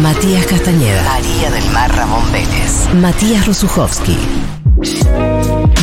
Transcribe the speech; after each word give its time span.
Matías 0.00 0.46
Castañeda. 0.46 1.02
María 1.02 1.50
del 1.50 1.70
Mar 1.70 1.94
Ramón 1.94 2.24
Vélez. 2.32 2.88
Matías 2.94 3.46
Rosuchowski. 3.46 4.16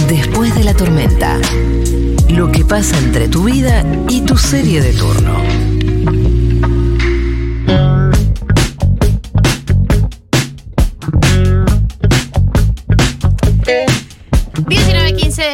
Después 0.08 0.56
de 0.56 0.64
la 0.64 0.74
tormenta. 0.74 1.38
Lo 2.30 2.52
que 2.52 2.66
pasa 2.66 2.98
entre 2.98 3.28
tu 3.28 3.44
vida 3.44 3.84
y 4.10 4.22
tu 4.22 4.38
serie 4.38 4.82
de 4.82 4.94
turno. 4.94 5.40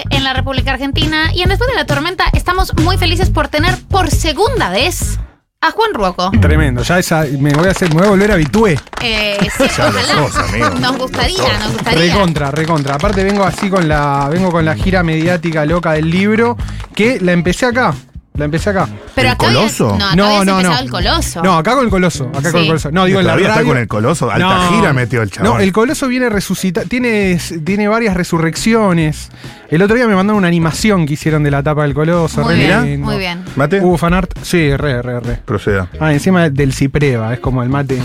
en 0.10 0.24
la 0.24 0.34
República 0.34 0.72
Argentina 0.72 1.32
y 1.34 1.44
en 1.44 1.50
Después 1.50 1.70
de 1.70 1.76
la 1.76 1.86
Tormenta 1.86 2.26
estamos 2.34 2.74
muy 2.82 2.98
felices 2.98 3.30
por 3.30 3.50
tener 3.50 3.78
por 3.88 4.10
segunda 4.10 4.70
vez 4.70 5.20
a 5.68 5.72
Juan 5.72 5.94
Ruoco. 5.94 6.32
Tremendo, 6.40 6.84
ya 6.84 7.00
esa, 7.00 7.26
me 7.40 7.54
voy 7.54 7.68
a 7.68 7.72
hacer, 7.72 7.90
me 7.90 7.96
voy 7.96 8.08
a 8.08 8.10
volver 8.12 8.32
habitué. 8.32 8.80
Eh, 9.02 9.38
sí, 9.58 9.64
ojalá. 9.64 10.30
amigo. 10.48 10.70
Nos 10.80 10.98
gustaría, 10.98 11.58
nos 11.60 11.74
gustaría. 11.74 12.00
Recontra, 12.00 12.52
recontra. 12.52 12.96
Aparte 12.96 13.24
vengo 13.24 13.44
así 13.44 13.70
con 13.70 13.88
la, 13.88 14.30
vengo 14.30 14.52
con 14.52 14.66
la 14.66 14.76
gira 14.76 15.04
mediática 15.04 15.66
loca 15.66 15.94
del 15.94 16.10
libro, 16.10 16.58
que 16.94 17.20
la 17.20 17.32
empecé 17.32 17.66
acá. 17.66 17.94
La 18.38 18.46
empecé 18.46 18.70
acá. 18.70 18.88
Pero 19.16 19.28
¿El 19.30 19.34
acá 19.34 19.46
Coloso? 19.48 19.96
no, 19.98 20.06
acá 20.06 20.16
No, 20.16 20.26
habías 20.26 20.46
no, 20.46 20.52
empezado 20.54 20.76
no. 20.76 20.82
el 20.84 20.90
coloso. 20.92 21.44
No, 21.44 21.58
acá 21.58 21.76
con 21.76 21.84
el 21.86 21.90
coloso. 21.90 22.30
Acá 22.34 22.52
con 22.52 22.52
Sí. 22.52 22.58
el 22.60 22.68
coloso. 22.68 22.92
No, 22.92 23.06
digo 23.06 23.20
en 23.20 23.26
la 23.28 23.32
Todavía 23.34 23.48
está 23.48 23.60
radio. 23.62 23.68
con 23.74 23.78
el 23.78 23.88
Coloso. 23.88 24.32
Alta 24.32 24.70
gira 24.70 24.94
metió 24.94 25.22
el 25.22 25.32
chabón. 25.32 25.54
No, 25.54 25.60
el 25.60 25.72
coloso 25.72 26.08
viene 26.08 26.30
resucitado. 26.30 26.88
Tiene, 26.88 27.40
tiene 27.64 27.88
varias 27.88 28.16
resurrecciones. 28.16 29.30
El 29.70 29.82
otro 29.82 29.96
día 29.96 30.08
me 30.08 30.16
mandaron 30.16 30.38
una 30.40 30.48
animación 30.48 31.06
que 31.06 31.14
hicieron 31.14 31.44
de 31.44 31.52
la 31.52 31.64
tapa 31.64 31.84
del 31.84 31.94
coloso. 31.94 32.42
Muy 32.42 32.56
re 32.56 32.66
bien, 32.66 32.86
lindo. 32.86 33.08
muy 33.08 33.18
bien. 33.18 33.44
¿Mate? 33.56 33.82
Hubo 33.82 33.98
fanart. 33.98 34.32
Sí, 34.44 34.76
re, 34.76 35.02
re, 35.02 35.20
re. 35.22 35.40
Proceda. 35.46 35.88
Ah, 36.00 36.14
encima 36.14 36.50
del 36.50 36.74
cipreva, 36.74 37.34
es 37.34 37.40
como 37.40 37.64
el 37.64 37.70
mate. 37.70 38.00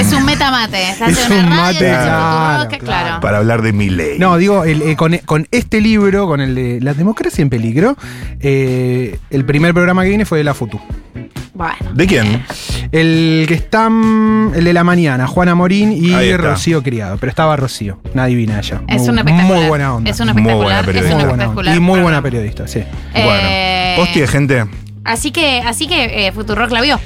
Es 0.00 0.12
un 0.12 0.24
metamate. 0.24 0.90
Estás 0.90 1.10
Es 1.12 1.30
un 1.30 1.48
mate, 1.48 2.78
claro. 2.78 3.20
Para 3.20 3.38
hablar 3.38 3.62
de 3.62 3.72
mi 3.72 3.88
ley. 3.90 4.18
No, 4.18 4.36
digo, 4.36 4.64
el, 4.64 4.82
eh, 4.82 4.96
con, 4.96 5.16
con 5.24 5.46
este 5.50 5.80
libro, 5.80 6.26
con 6.26 6.40
el 6.40 6.54
de 6.54 6.80
La 6.80 6.94
democracia 6.94 7.42
en 7.42 7.50
peligro, 7.50 7.96
eh, 8.40 9.18
el 9.30 9.44
primer 9.44 9.72
programa 9.74 10.02
que 10.02 10.08
viene 10.10 10.24
fue 10.24 10.38
de 10.38 10.44
la 10.44 10.54
FUTU. 10.54 10.80
Bueno. 11.54 11.74
¿De 11.94 12.06
quién? 12.06 12.44
El 12.92 13.46
que 13.48 13.54
está. 13.54 13.88
mm, 13.88 14.52
El 14.56 14.64
de 14.64 14.72
la 14.74 14.84
mañana, 14.84 15.26
Juana 15.26 15.54
Morín 15.54 15.90
y 15.92 16.12
está. 16.14 16.36
Rocío 16.50 16.82
Criado. 16.82 17.16
Pero 17.18 17.30
estaba 17.30 17.56
Rocío, 17.56 17.98
una 18.12 18.26
divina 18.26 18.58
ella. 18.58 18.82
Es 18.88 19.00
muy, 19.00 19.08
una 19.10 19.20
espectacular. 19.22 19.58
Muy 19.60 19.68
buena 19.68 19.94
onda. 19.94 20.10
Es 20.10 20.20
una 20.20 20.34
Muy 20.34 20.42
buena 20.52 20.80
espectacular. 20.80 20.80
Es 20.80 20.86
periodista. 20.86 21.14
una 21.16 21.24
Muy 21.24 21.28
buena 21.28 21.32
onda. 21.32 21.44
espectacular. 21.44 21.76
Y 21.76 21.80
muy 21.80 22.00
buena 22.00 22.22
periodista, 22.22 22.68
sí. 22.68 22.80
Eh, 23.14 23.24
Bueno. 23.24 24.04
Posti 24.04 24.20
de 24.20 24.26
gente. 24.26 24.64
Así 25.04 25.30
que, 25.30 25.60
así 25.64 25.86
que 25.86 26.26
eh, 26.26 26.32
Futurock 26.32 26.70
la 26.72 26.82
vio. 26.82 27.00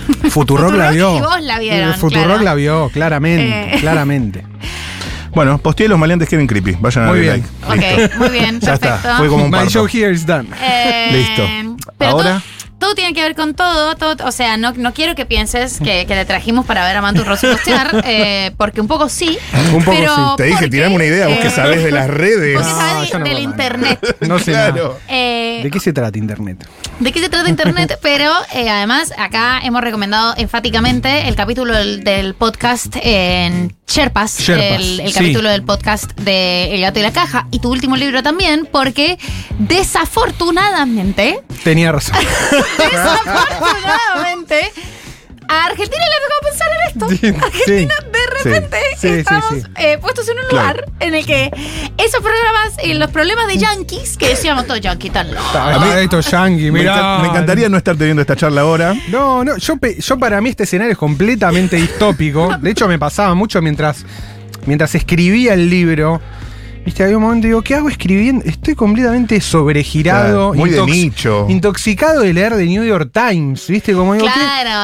Futurock 0.30 0.74
la 0.74 0.90
vio. 0.90 1.16
y 1.16 1.20
vos 1.20 1.40
la 1.42 1.58
vieron, 1.58 1.94
Futurock 1.94 2.26
claro. 2.26 2.42
la 2.42 2.54
vio, 2.54 2.88
claramente. 2.92 3.74
Eh. 3.76 3.76
Claramente. 3.80 4.44
Bueno, 5.34 5.56
posteé 5.58 5.88
los 5.88 5.98
maleantes 5.98 6.28
quieren 6.28 6.46
creepy. 6.46 6.76
Vayan 6.78 7.04
a 7.04 7.08
Muy 7.08 7.24
darle 7.26 7.42
bien. 7.42 7.46
like. 7.68 7.86
Listo. 7.86 8.04
Ok, 8.12 8.16
muy 8.18 8.28
bien, 8.28 8.54
Ya 8.60 8.72
perfecto. 8.72 8.96
está. 8.96 9.16
Fue 9.16 9.28
como 9.28 9.44
un 9.44 9.50
My 9.50 9.56
parto. 9.58 9.70
show 9.70 9.86
here 9.90 10.12
is 10.12 10.26
done. 10.26 10.48
Eh, 10.62 11.08
Listo. 11.12 11.48
Pero 11.96 12.10
Ahora- 12.10 12.42
Tiene 12.94 13.14
que 13.14 13.22
ver 13.22 13.34
con 13.34 13.54
todo, 13.54 13.96
todo. 13.96 14.26
O 14.26 14.32
sea, 14.32 14.56
no, 14.56 14.72
no 14.72 14.92
quiero 14.92 15.14
que 15.14 15.26
pienses 15.26 15.78
que, 15.78 16.06
que 16.06 16.14
le 16.14 16.24
trajimos 16.24 16.66
para 16.66 16.84
ver 16.86 16.96
a 16.96 17.02
Mantu 17.02 17.24
Rossi 17.24 17.46
postear, 17.46 18.02
eh, 18.06 18.52
porque 18.56 18.80
un 18.80 18.88
poco 18.88 19.08
sí. 19.08 19.38
Un 19.72 19.84
poco 19.84 19.96
pero 19.96 20.14
sí. 20.14 20.22
Te 20.36 20.44
dije, 20.44 20.56
porque, 20.56 20.70
tirame 20.70 20.94
una 20.94 21.04
idea. 21.04 21.28
Vos 21.28 21.38
que 21.38 21.48
eh, 21.48 21.50
sabés 21.50 21.82
de 21.82 21.90
las 21.90 22.08
redes. 22.08 22.56
Porque 22.56 23.12
No, 23.12 23.18
no 23.18 23.24
del 23.24 23.38
internet. 23.38 24.16
No 24.20 24.38
sé 24.38 24.52
Claro. 24.52 24.98
Eh, 25.08 25.60
¿De 25.62 25.70
qué 25.70 25.80
se 25.80 25.92
trata 25.92 26.18
internet? 26.18 26.66
¿De 27.00 27.12
qué 27.12 27.20
se 27.20 27.28
trata 27.28 27.48
Internet? 27.48 27.98
Pero 28.02 28.30
eh, 28.54 28.68
además 28.70 29.12
acá 29.16 29.60
hemos 29.62 29.82
recomendado 29.82 30.34
enfáticamente 30.36 31.28
el 31.28 31.34
capítulo 31.34 31.74
del, 31.74 32.04
del 32.04 32.34
podcast 32.34 32.96
en 33.02 33.74
Sherpas, 33.92 34.38
Sherpas, 34.38 34.80
el, 34.80 35.00
el 35.00 35.08
sí. 35.08 35.12
capítulo 35.12 35.50
del 35.50 35.64
podcast 35.64 36.10
de 36.20 36.74
El 36.74 36.80
gato 36.80 36.98
y 36.98 37.02
la 37.02 37.12
caja 37.12 37.46
y 37.50 37.58
tu 37.58 37.70
último 37.70 37.94
libro 37.94 38.22
también, 38.22 38.66
porque 38.72 39.18
desafortunadamente, 39.58 41.40
Tenía 41.62 41.92
razón. 41.92 42.16
desafortunadamente, 42.78 44.72
a 45.48 45.64
Argentina 45.66 46.04
le 46.04 46.14
tocó 46.26 46.50
pensar 46.50 46.68
en 46.72 46.88
esto. 47.32 47.44
Argentina 47.46 47.94
sí. 48.00 48.06
de 48.12 48.26
repente 48.44 48.76
Sí, 48.96 49.08
sí, 49.08 49.14
estamos 49.14 49.44
sí. 49.54 49.62
eh, 49.76 49.98
puestos 49.98 50.28
en 50.28 50.38
un 50.38 50.44
Claro. 50.48 50.80
lugar 50.80 50.84
en 51.00 51.14
el 51.14 51.26
que 51.26 51.50
esos 51.98 52.20
programas 52.20 52.84
y 52.84 52.94
los 52.94 53.10
problemas 53.10 53.46
de 53.46 53.56
yankees, 53.58 54.16
que 54.16 54.28
decíamos 54.28 54.66
todos 54.66 54.80
yankees 54.80 55.12
tan 55.12 55.32
locos. 55.32 55.50
Ah, 55.54 56.00
esto 56.00 56.18
es 56.18 56.30
yankee, 56.30 56.70
Me, 56.70 56.82
encantaría 56.82 57.68
no 57.68 57.76
estar 57.76 57.96
teniendo 57.96 58.22
esta 58.22 58.36
charla 58.36 58.60
ahora. 58.62 58.94
No, 59.08 59.44
no, 59.44 59.56
yo, 59.56 59.74
yo 59.98 60.18
para 60.18 60.40
mí 60.40 60.50
este 60.50 60.64
escenario 60.64 60.92
es 60.92 60.98
completamente 60.98 61.76
distópico. 61.76 62.56
De 62.60 62.70
hecho, 62.70 62.86
me 62.88 62.98
pasaba 62.98 63.34
mucho 63.34 63.60
mientras, 63.62 64.04
mientras 64.66 64.94
escribía 64.94 65.54
el 65.54 65.68
libro. 65.70 66.20
Viste, 66.84 67.04
había 67.04 67.16
un 67.16 67.22
momento 67.22 67.46
y 67.46 67.50
digo, 67.50 67.62
¿qué 67.62 67.76
hago 67.76 67.88
escribiendo? 67.88 68.44
Estoy 68.44 68.74
completamente 68.74 69.40
sobregirado. 69.40 70.52
Claro, 70.52 70.54
muy 70.54 70.70
de 70.70 70.82
nicho. 70.84 71.46
Intoxicado 71.48 72.22
de 72.22 72.32
leer 72.32 72.56
The 72.56 72.66
New 72.66 72.84
York 72.84 73.10
Times, 73.12 73.68
¿viste? 73.68 73.92
Como 73.94 74.14
digo, 74.14 74.26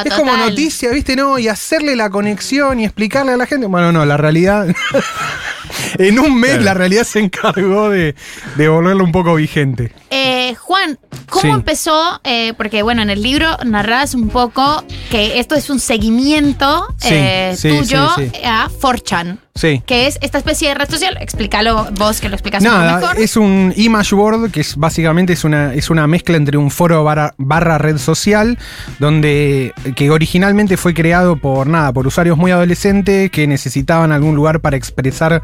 Es 0.04 0.14
como 0.14 0.36
noticia, 0.36 0.90
¿viste? 0.92 1.16
No, 1.16 1.38
y 1.38 1.48
hacerle 1.48 1.96
la 1.96 2.08
conexión 2.08 2.78
y 2.78 2.84
explicarle 2.84 3.32
a 3.32 3.36
la 3.36 3.46
gente. 3.46 3.66
Bueno, 3.66 3.90
no, 3.90 4.04
la 4.04 4.16
realidad. 4.16 4.68
en 5.98 6.18
un 6.18 6.38
mes 6.38 6.50
Claro. 6.50 6.64
la 6.64 6.74
realidad 6.74 7.04
se 7.04 7.20
encargó 7.20 7.90
de, 7.90 8.14
de 8.56 8.68
volverlo 8.68 9.04
un 9.04 9.12
poco 9.12 9.34
vigente. 9.34 9.92
Eh, 10.10 10.54
Juan, 10.54 10.98
¿cómo 11.28 11.42
Sí. 11.42 11.48
empezó? 11.48 12.20
Eh, 12.24 12.54
porque 12.56 12.82
bueno, 12.82 13.02
en 13.02 13.10
el 13.10 13.22
libro 13.22 13.46
narras 13.66 14.14
un 14.14 14.28
poco 14.30 14.84
que 15.10 15.38
esto 15.38 15.54
es 15.54 15.68
un 15.70 15.78
seguimiento 15.80 16.86
Sí, 16.98 17.08
eh, 17.12 17.54
sí, 17.56 17.68
tuyo 17.68 18.08
sí, 18.16 18.30
sí. 18.34 18.40
a 18.44 18.68
4chan, 18.80 19.38
Sí. 19.54 19.82
que 19.86 20.06
es 20.06 20.18
esta 20.22 20.38
especie 20.38 20.68
de 20.68 20.74
red 20.74 20.88
social. 20.88 21.18
Explícalo 21.20 21.88
vos, 21.92 22.20
que 22.20 22.28
lo 22.28 22.34
explicas 22.36 22.62
un 22.62 22.68
poco 22.70 22.78
Nada, 22.80 23.00
mejor. 23.00 23.18
es 23.18 23.36
un 23.36 23.72
image 23.76 24.14
board 24.14 24.50
que 24.50 24.60
es 24.60 24.76
básicamente 24.76 25.32
es 25.34 25.44
una, 25.44 25.74
es 25.74 25.90
una 25.90 26.06
mezcla 26.06 26.36
entre 26.36 26.56
un 26.56 26.70
foro 26.70 27.04
barra, 27.04 27.34
barra 27.36 27.76
red 27.76 27.98
social, 27.98 28.58
donde 28.98 29.72
que 29.96 30.10
originalmente 30.10 30.76
fue 30.76 30.94
creado 30.94 31.36
por 31.36 31.66
nada, 31.66 31.92
por 31.92 32.06
usuarios 32.06 32.38
muy 32.38 32.50
adolescentes 32.50 33.30
que 33.30 33.46
necesitaban 33.46 34.12
algún 34.12 34.34
lugar 34.34 34.60
para 34.60 34.76
expresar 34.76 35.42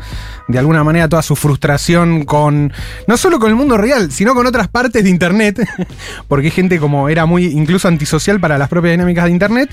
de 0.49 0.59
alguna 0.59 0.85
manera 0.85 1.09
toda 1.09 1.23
su 1.23 1.37
frustración 1.37 2.25
con 2.25 2.73
no 3.07 3.17
solo 3.17 3.39
con 3.39 3.51
el 3.51 3.57
mundo 3.57 3.77
real, 3.77 4.11
sino 4.13 4.35
con 4.35 4.47
otras 4.47 4.69
partes 4.69 5.05
de 5.05 5.11
internet, 5.11 5.67
porque 6.29 6.51
gente 6.51 6.79
como 6.79 7.09
era 7.09 7.27
muy 7.27 7.47
incluso 7.47 7.89
antisocial 7.89 8.41
para 8.41 8.59
las 8.59 8.69
propias 8.69 8.93
dinámicas 8.93 9.25
de 9.27 9.31
internet 9.31 9.71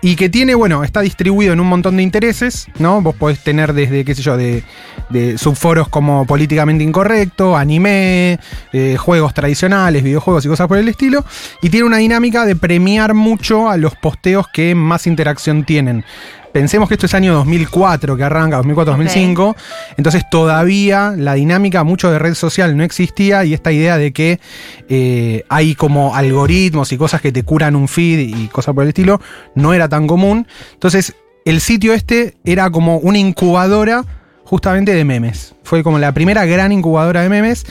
y 0.00 0.16
que 0.16 0.28
tiene, 0.28 0.54
bueno, 0.54 0.84
está 0.84 1.00
distribuido 1.00 1.52
en 1.52 1.60
un 1.60 1.66
montón 1.66 1.96
de 1.96 2.02
intereses, 2.02 2.68
¿no? 2.78 3.02
Vos 3.02 3.16
podés 3.16 3.40
tener 3.40 3.72
desde, 3.72 4.04
qué 4.04 4.14
sé 4.14 4.22
yo, 4.22 4.36
de, 4.36 4.62
de 5.10 5.38
subforos 5.38 5.88
como 5.88 6.24
políticamente 6.24 6.84
incorrecto, 6.84 7.56
anime, 7.56 8.38
eh, 8.72 8.96
juegos 8.96 9.34
tradicionales, 9.34 10.02
videojuegos 10.04 10.44
y 10.44 10.48
cosas 10.48 10.68
por 10.68 10.78
el 10.78 10.88
estilo, 10.88 11.24
y 11.62 11.70
tiene 11.70 11.86
una 11.86 11.96
dinámica 11.96 12.44
de 12.44 12.54
premiar 12.54 13.14
mucho 13.14 13.68
a 13.68 13.76
los 13.76 13.96
posteos 13.96 14.46
que 14.48 14.74
más 14.74 15.06
interacción 15.06 15.64
tienen. 15.64 16.04
Pensemos 16.52 16.88
que 16.88 16.94
esto 16.94 17.06
es 17.06 17.14
año 17.14 17.34
2004 17.34 18.16
que 18.16 18.24
arranca, 18.24 18.60
2004-2005, 18.62 19.54
entonces 19.96 20.24
todavía 20.30 21.14
la 21.16 21.34
dinámica 21.34 21.84
mucho 21.84 22.10
de 22.10 22.18
red 22.18 22.34
social 22.34 22.76
no 22.76 22.84
existía 22.84 23.44
y 23.44 23.54
esta 23.54 23.72
idea 23.72 23.98
de 23.98 24.12
que 24.12 24.40
eh, 24.88 25.44
hay 25.48 25.74
como 25.74 26.14
algoritmos 26.14 26.92
y 26.92 26.96
cosas 26.96 27.20
que 27.20 27.32
te 27.32 27.42
curan 27.42 27.76
un 27.76 27.88
feed 27.88 28.20
y 28.20 28.48
cosas 28.48 28.74
por 28.74 28.84
el 28.84 28.88
estilo 28.88 29.20
no 29.54 29.74
era 29.74 29.88
tan 29.88 30.06
común. 30.06 30.46
Entonces 30.72 31.14
el 31.44 31.60
sitio 31.60 31.92
este 31.94 32.36
era 32.44 32.70
como 32.70 32.98
una 32.98 33.18
incubadora 33.18 34.04
justamente 34.44 34.94
de 34.94 35.04
memes. 35.04 35.54
Fue 35.62 35.82
como 35.82 35.98
la 35.98 36.12
primera 36.12 36.46
gran 36.46 36.72
incubadora 36.72 37.22
de 37.22 37.28
memes 37.28 37.66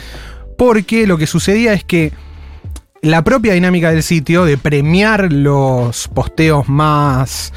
porque 0.56 1.06
lo 1.06 1.18
que 1.18 1.26
sucedía 1.26 1.72
es 1.72 1.84
que 1.84 2.12
la 3.02 3.22
propia 3.22 3.52
dinámica 3.52 3.90
del 3.90 4.02
sitio 4.02 4.44
de 4.44 4.58
premiar 4.58 5.32
los 5.32 6.08
posteos 6.08 6.68
más, 6.68 7.52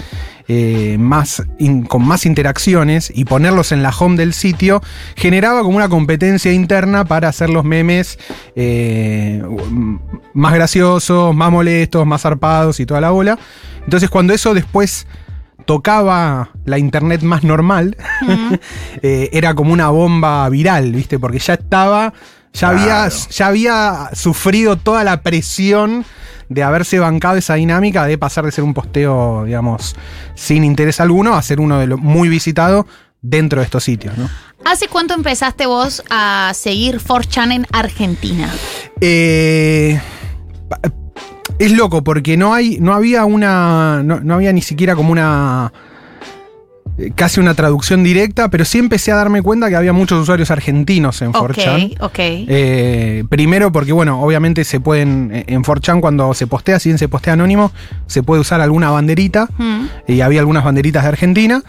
eh, 0.54 0.98
más 1.00 1.42
in- 1.60 1.84
con 1.86 2.06
más 2.06 2.26
interacciones 2.26 3.10
y 3.16 3.24
ponerlos 3.24 3.72
en 3.72 3.84
la 3.84 3.92
home 3.98 4.18
del 4.18 4.34
sitio 4.34 4.82
generaba 5.16 5.62
como 5.64 5.78
una 5.78 5.88
competencia 5.88 6.52
interna 6.52 7.06
para 7.06 7.30
hacer 7.30 7.50
los 7.50 7.64
memes 7.64 8.20
eh, 8.58 9.42
más 10.34 10.54
graciosos, 10.54 11.34
más 11.34 11.52
molestos, 11.54 12.06
más 12.06 12.22
zarpados 12.24 12.82
y 12.82 12.86
toda 12.86 13.00
la 13.00 13.12
bola. 13.12 13.40
Entonces 13.86 14.10
cuando 14.10 14.34
eso 14.34 14.54
después 14.54 15.08
tocaba 15.66 16.50
la 16.66 16.78
internet 16.78 17.22
más 17.22 17.44
normal, 17.44 17.96
eh, 19.02 19.30
era 19.32 19.54
como 19.54 19.72
una 19.72 19.88
bomba 19.90 20.50
viral, 20.50 20.92
¿viste? 20.92 21.18
Porque 21.18 21.40
ya 21.40 21.54
estaba, 21.54 22.14
ya, 22.54 22.70
había, 22.70 22.84
Claro. 23.08 23.16
ya 23.32 23.48
había 23.48 24.10
sufrido 24.14 24.78
toda 24.78 25.04
la 25.04 25.22
presión 25.22 26.06
de 26.50 26.64
haberse 26.64 27.00
bancado 27.00 27.38
esa 27.38 27.54
dinámica 27.56 28.06
de 28.06 28.18
pasar 28.18 28.44
de 28.46 28.52
ser 28.52 28.64
un 28.64 28.74
posteo, 28.74 29.46
digamos, 29.46 29.96
sin 30.36 30.64
interés 30.66 31.00
alguno 31.00 31.36
a 31.36 31.42
ser 31.42 31.60
uno 31.62 31.80
de 31.80 31.88
los 31.88 32.00
muy 32.00 32.28
visitado 32.28 32.86
dentro 33.22 33.60
de 33.62 33.66
estos 33.66 33.84
sitios, 33.84 34.18
¿no? 34.18 34.30
¿Hace 34.66 34.88
cuánto 34.88 35.14
empezaste 35.14 35.66
vos 35.66 36.04
a 36.10 36.52
seguir 36.54 37.00
4chan 37.00 37.52
en 37.54 37.68
Argentina? 37.72 38.50
Eh, 39.00 40.00
es 41.58 41.72
loco 41.72 42.04
porque 42.04 42.38
no 42.38 42.54
hay, 42.54 42.80
no 42.80 42.94
había 42.94 43.26
una, 43.26 44.02
no, 44.04 44.20
no 44.20 44.34
había 44.36 44.52
ni 44.54 44.62
siquiera 44.62 44.96
como 44.96 45.12
una 45.12 45.72
casi 47.16 47.40
una 47.40 47.54
traducción 47.54 48.04
directa, 48.04 48.50
pero 48.50 48.64
sí 48.66 48.78
empecé 48.78 49.12
a 49.12 49.16
darme 49.16 49.42
cuenta 49.42 49.70
que 49.70 49.76
había 49.76 49.94
muchos 49.94 50.22
usuarios 50.22 50.52
argentinos 50.52 51.22
en 51.22 51.30
Ok, 51.30 51.36
4chan. 51.38 51.96
ok. 52.00 52.16
Eh, 52.20 53.24
primero 53.30 53.72
porque, 53.72 53.92
bueno, 53.94 54.22
obviamente 54.22 54.64
se 54.64 54.80
pueden, 54.80 55.32
eh, 55.34 55.46
en 55.48 55.64
4chan 55.64 56.00
cuando 56.02 56.34
se 56.34 56.48
postea, 56.48 56.80
si 56.80 56.90
bien 56.90 56.98
se 57.00 57.08
postea 57.08 57.34
anónimo, 57.34 57.72
se 58.08 58.24
puede 58.24 58.42
usar 58.42 58.62
alguna 58.62 58.90
banderita, 58.92 59.48
Mm. 59.58 59.86
y 60.08 60.22
había 60.22 60.40
algunas 60.42 60.64
banderitas 60.64 61.04
de 61.04 61.10
Argentina, 61.10 61.64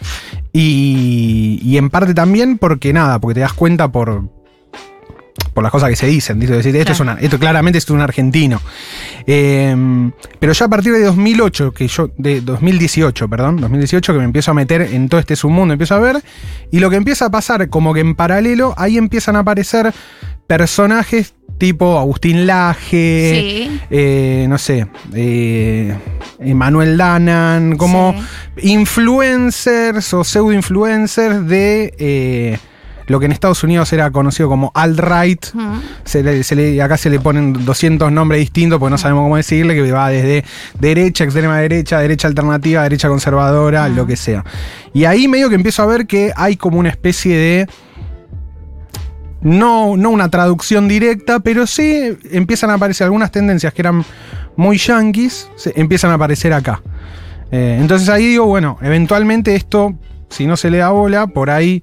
y, 0.53 1.61
y 1.65 1.77
en 1.79 1.89
parte 1.91 2.15
también 2.15 2.59
porque 2.59 2.93
nada, 2.93 3.19
porque 3.19 3.35
te 3.35 3.41
das 3.41 3.53
cuenta 3.55 3.91
por, 3.91 4.25
por 5.55 5.63
las 5.63 5.71
cosas 5.73 5.91
que 5.91 5.97
se 5.97 6.07
dicen, 6.07 6.41
esto, 6.43 6.61
Claro. 6.61 6.93
es 6.93 7.01
una, 7.01 7.13
esto 7.21 7.39
claramente 7.39 7.79
es 7.79 7.89
un 7.91 8.01
argentino. 8.01 8.61
Eh, 9.27 9.75
pero 10.39 10.53
ya 10.53 10.67
a 10.67 10.69
partir 10.69 10.93
de 10.93 11.03
2008, 11.05 11.73
que 11.73 11.89
yo, 11.89 12.11
de 12.17 12.41
2018, 12.41 13.29
perdón, 13.29 13.57
2018, 13.61 14.13
que 14.13 14.19
me 14.19 14.25
empiezo 14.25 14.51
a 14.51 14.55
meter 14.55 14.83
en 14.83 15.09
todo 15.09 15.21
este 15.21 15.37
submundo, 15.37 15.73
empiezo 15.75 15.95
a 15.95 15.99
ver, 15.99 16.23
y 16.71 16.81
lo 16.81 16.91
que 16.91 16.97
empieza 16.97 17.27
a 17.27 17.31
pasar, 17.31 17.69
como 17.69 17.93
que 17.95 18.01
en 18.01 18.15
paralelo, 18.15 18.75
ahí 18.77 18.97
empiezan 18.99 19.37
a 19.37 19.41
aparecer 19.41 19.93
personajes 20.47 21.35
tipo 21.59 21.99
Agustín 21.99 22.47
Laje, 22.47 23.69
Sí. 23.71 23.81
eh, 23.91 24.47
no 24.49 24.59
sé, 24.59 24.87
eh, 25.15 25.95
Emanuel 26.41 26.97
Danan, 26.97 27.77
como 27.77 28.15
influencers 29.07 30.13
o 30.15 30.25
pseudo-influencers 30.25 31.47
de 31.47 31.95
eh, 31.99 32.59
lo 33.13 33.21
que 33.21 33.27
en 33.27 33.33
Estados 33.33 33.63
Unidos 33.63 33.93
era 33.93 34.11
conocido 34.11 34.49
como 34.49 34.73
alt-right. 34.75 35.45
Se 36.05 36.23
le- 36.23 36.43
se 36.43 36.57
le- 36.57 36.81
acá 36.83 36.97
se 36.97 37.11
le 37.11 37.21
ponen 37.21 37.65
200 37.65 38.11
nombres 38.11 38.41
distintos 38.41 38.79
porque 38.81 38.91
no 38.91 38.99
sabemos 38.99 39.23
cómo 39.25 39.37
decirle, 39.37 39.75
que 39.75 39.93
va 39.93 40.09
desde 40.09 40.45
derecha, 40.81 41.25
extrema 41.25 41.59
derecha, 41.59 42.01
derecha 42.01 42.27
alternativa, 42.29 42.83
derecha 42.83 43.09
conservadora, 43.09 43.89
lo 43.91 44.07
que 44.07 44.17
sea. 44.17 44.45
Y 44.95 45.05
ahí 45.05 45.29
medio 45.29 45.49
que 45.51 45.55
empiezo 45.57 45.83
a 45.83 45.87
ver 45.87 46.07
que 46.07 46.33
hay 46.37 46.57
como 46.57 46.79
una 46.79 46.89
especie 46.89 47.37
de... 47.37 47.67
No, 49.41 49.97
no 49.97 50.11
una 50.11 50.29
traducción 50.31 50.87
directa, 50.87 51.41
pero 51.41 51.67
sí 51.67 52.17
empiezan 52.31 52.71
a 52.71 52.75
aparecer 52.75 53.05
algunas 53.07 53.33
tendencias 53.33 53.73
que 53.75 53.83
eran 53.83 54.05
muy 54.57 54.79
yanquis, 54.79 55.49
se- 55.57 55.73
empiezan 55.81 56.13
a 56.13 56.15
aparecer 56.15 56.53
acá. 56.53 56.81
Eh, 57.51 57.77
entonces 57.81 58.09
ahí 58.09 58.27
digo, 58.27 58.47
bueno, 58.47 58.79
eventualmente 58.83 59.57
esto, 59.57 59.95
si 60.29 60.47
no 60.47 60.57
se 60.57 60.71
le 60.71 60.79
da 60.79 60.91
bola, 60.91 61.27
por 61.27 61.51
ahí 61.51 61.83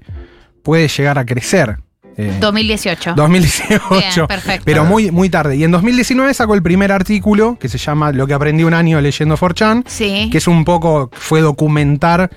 puede 0.62 0.88
llegar 0.88 1.18
a 1.18 1.24
crecer. 1.24 1.78
Eh, 2.16 2.36
2018. 2.40 3.14
2018. 3.14 3.82
Bien, 3.90 4.26
perfecto. 4.26 4.62
Pero 4.64 4.84
muy, 4.84 5.10
muy 5.10 5.30
tarde. 5.30 5.56
Y 5.56 5.64
en 5.64 5.70
2019 5.70 6.34
sacó 6.34 6.54
el 6.54 6.62
primer 6.62 6.92
artículo 6.92 7.56
que 7.58 7.68
se 7.68 7.78
llama 7.78 8.12
Lo 8.12 8.26
que 8.26 8.34
aprendí 8.34 8.64
un 8.64 8.74
año 8.74 9.00
leyendo 9.00 9.36
4chan, 9.36 9.84
Sí. 9.86 10.28
que 10.30 10.38
es 10.38 10.46
un 10.48 10.64
poco, 10.64 11.10
fue 11.12 11.40
documentar 11.40 12.30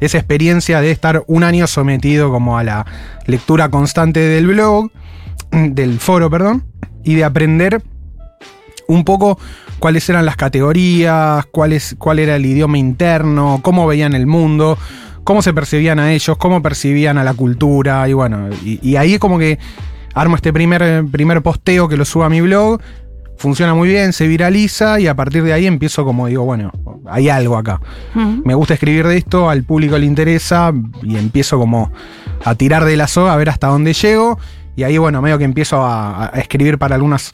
esa 0.00 0.18
experiencia 0.18 0.80
de 0.80 0.90
estar 0.90 1.22
un 1.26 1.44
año 1.44 1.66
sometido 1.66 2.30
como 2.30 2.56
a 2.58 2.64
la 2.64 2.86
lectura 3.26 3.68
constante 3.68 4.20
del 4.20 4.46
blog, 4.46 4.90
del 5.52 6.00
foro, 6.00 6.30
perdón, 6.30 6.64
y 7.04 7.14
de 7.14 7.24
aprender 7.24 7.82
un 8.86 9.04
poco 9.04 9.38
cuáles 9.78 10.08
eran 10.08 10.24
las 10.24 10.36
categorías, 10.36 11.44
cuál, 11.52 11.72
es- 11.74 11.94
cuál 11.98 12.18
era 12.18 12.36
el 12.36 12.46
idioma 12.46 12.78
interno, 12.78 13.60
cómo 13.62 13.86
veían 13.86 14.14
el 14.14 14.26
mundo, 14.26 14.78
cómo 15.28 15.42
se 15.42 15.52
percibían 15.52 15.98
a 15.98 16.10
ellos, 16.10 16.38
cómo 16.38 16.62
percibían 16.62 17.18
a 17.18 17.22
la 17.22 17.34
cultura, 17.34 18.08
y 18.08 18.14
bueno, 18.14 18.48
y, 18.64 18.80
y 18.80 18.96
ahí 18.96 19.12
es 19.12 19.18
como 19.18 19.38
que 19.38 19.58
armo 20.14 20.36
este 20.36 20.54
primer, 20.54 21.04
primer 21.12 21.42
posteo 21.42 21.86
que 21.86 21.98
lo 21.98 22.06
subo 22.06 22.24
a 22.24 22.30
mi 22.30 22.40
blog, 22.40 22.80
funciona 23.36 23.74
muy 23.74 23.90
bien, 23.90 24.14
se 24.14 24.26
viraliza, 24.26 24.98
y 24.98 25.06
a 25.06 25.14
partir 25.14 25.42
de 25.42 25.52
ahí 25.52 25.66
empiezo 25.66 26.06
como 26.06 26.28
digo, 26.28 26.44
bueno, 26.46 26.72
hay 27.04 27.28
algo 27.28 27.58
acá. 27.58 27.78
Me 28.42 28.54
gusta 28.54 28.72
escribir 28.72 29.06
de 29.06 29.18
esto, 29.18 29.50
al 29.50 29.64
público 29.64 29.98
le 29.98 30.06
interesa, 30.06 30.72
y 31.02 31.18
empiezo 31.18 31.58
como 31.58 31.92
a 32.42 32.54
tirar 32.54 32.86
de 32.86 32.96
la 32.96 33.06
soga 33.06 33.34
a 33.34 33.36
ver 33.36 33.50
hasta 33.50 33.66
dónde 33.66 33.92
llego. 33.92 34.38
Y 34.76 34.84
ahí, 34.84 34.96
bueno, 34.96 35.20
medio 35.20 35.36
que 35.36 35.44
empiezo 35.44 35.84
a, 35.84 36.34
a 36.34 36.38
escribir 36.38 36.78
para 36.78 36.94
algunas, 36.94 37.32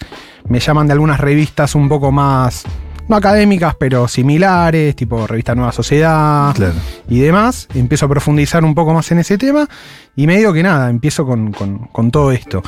me 0.48 0.58
llaman 0.58 0.88
de 0.88 0.94
algunas 0.94 1.20
revistas 1.20 1.76
un 1.76 1.88
poco 1.88 2.10
más, 2.10 2.64
no 3.08 3.16
académicas, 3.16 3.74
pero 3.78 4.08
similares, 4.08 4.96
tipo 4.96 5.26
revista 5.26 5.54
Nueva 5.54 5.72
Sociedad 5.72 6.54
Claro. 6.54 6.74
y 7.08 7.18
demás. 7.20 7.68
Empiezo 7.74 8.06
a 8.06 8.08
profundizar 8.08 8.64
un 8.64 8.74
poco 8.74 8.94
más 8.94 9.10
en 9.12 9.18
ese 9.18 9.36
tema 9.38 9.68
y 10.16 10.26
me 10.26 10.36
digo 10.38 10.52
que 10.52 10.62
nada, 10.62 10.88
empiezo 10.90 11.26
con, 11.26 11.52
con- 11.52 11.78
con 11.88 12.10
todo 12.10 12.32
esto. 12.32 12.62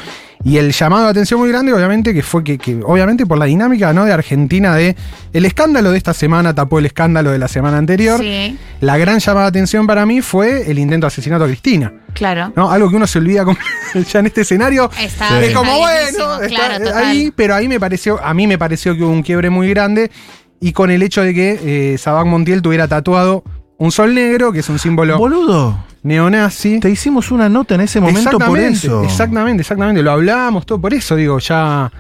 Y 0.49 0.59
el 0.59 0.71
llamado 0.71 1.07
de 1.07 1.11
atención 1.11 1.41
muy 1.41 1.49
grande, 1.49 1.73
obviamente, 1.73 2.15
que 2.15 2.23
fue 2.23 2.45
que, 2.45 2.57
que, 2.57 2.81
obviamente 2.85 3.27
por 3.27 3.37
la 3.37 3.47
dinámica 3.47 3.93
¿no? 3.93 4.05
de 4.05 4.13
Argentina, 4.13 4.77
de 4.77 4.95
el 5.33 5.45
escándalo 5.45 5.91
de 5.91 5.99
esta 5.99 6.15
semana 6.15 6.55
tapó 6.55 6.79
el 6.79 6.87
escándalo 6.87 7.33
de 7.33 7.39
la 7.41 7.49
semana 7.49 7.79
anterior. 7.79 8.21
Sí, 8.21 8.57
La 8.81 8.97
gran 8.97 9.19
llamada 9.19 9.47
de 9.47 9.49
atención 9.49 9.89
para 9.89 10.07
mí 10.07 10.21
fue 10.23 10.71
el 10.71 10.79
intento 10.79 11.07
de 11.07 11.09
asesinato 11.09 11.43
a 11.43 11.47
Cristina. 11.49 11.93
claro. 12.15 12.53
¿no? 12.55 12.71
Algo 12.71 12.89
que 12.91 12.95
uno 12.97 13.09
se 13.09 13.19
olvida 13.19 13.45
como- 13.45 13.59
ya 14.13 14.21
en 14.21 14.27
este 14.27 14.43
escenario. 14.43 14.89
Está, 15.01 15.43
Es 15.45 15.53
como 15.53 15.79
bueno, 15.81 16.41
está 16.41 16.47
claro, 16.47 16.97
ahí, 16.97 17.33
pero 17.35 17.57
ahí 17.57 17.67
me 17.67 17.81
pareció, 17.81 18.25
a 18.25 18.33
mí 18.33 18.47
me 18.47 18.57
pareció 18.57 18.95
que 18.95 19.03
hubo 19.03 19.11
un 19.13 19.23
quiebre 19.25 19.51
muy 19.51 19.69
grande 19.69 20.13
y 20.61 20.73
con 20.73 20.93
el 20.93 21.03
hecho 21.03 21.23
de 21.23 21.35
que 21.35 21.93
eh, 21.95 21.99
Sabac 21.99 22.25
Montiel 22.25 22.63
tuviera 22.63 22.87
tatuado 22.87 23.43
un 23.79 23.93
sol 23.93 24.15
negro, 24.15 24.53
que 24.53 24.61
es 24.61 24.69
un 24.69 24.79
símbolo 24.79 25.19
Boludo, 25.19 25.79
neonazi. 26.03 26.81
te 26.81 26.91
hicimos 26.91 27.31
una 27.31 27.49
nota 27.49 27.75
en 27.75 27.83
ese 27.83 28.01
momento 28.01 28.39
por 28.39 28.59
eso. 28.59 29.03
exactamente, 29.05 29.61
exactamente. 29.63 30.03
Lo 30.03 30.13
hablábamos 30.13 30.65
todo 30.67 30.81
por 30.81 30.95
eso, 30.95 31.17
digo, 31.17 31.39
ya 31.39 31.91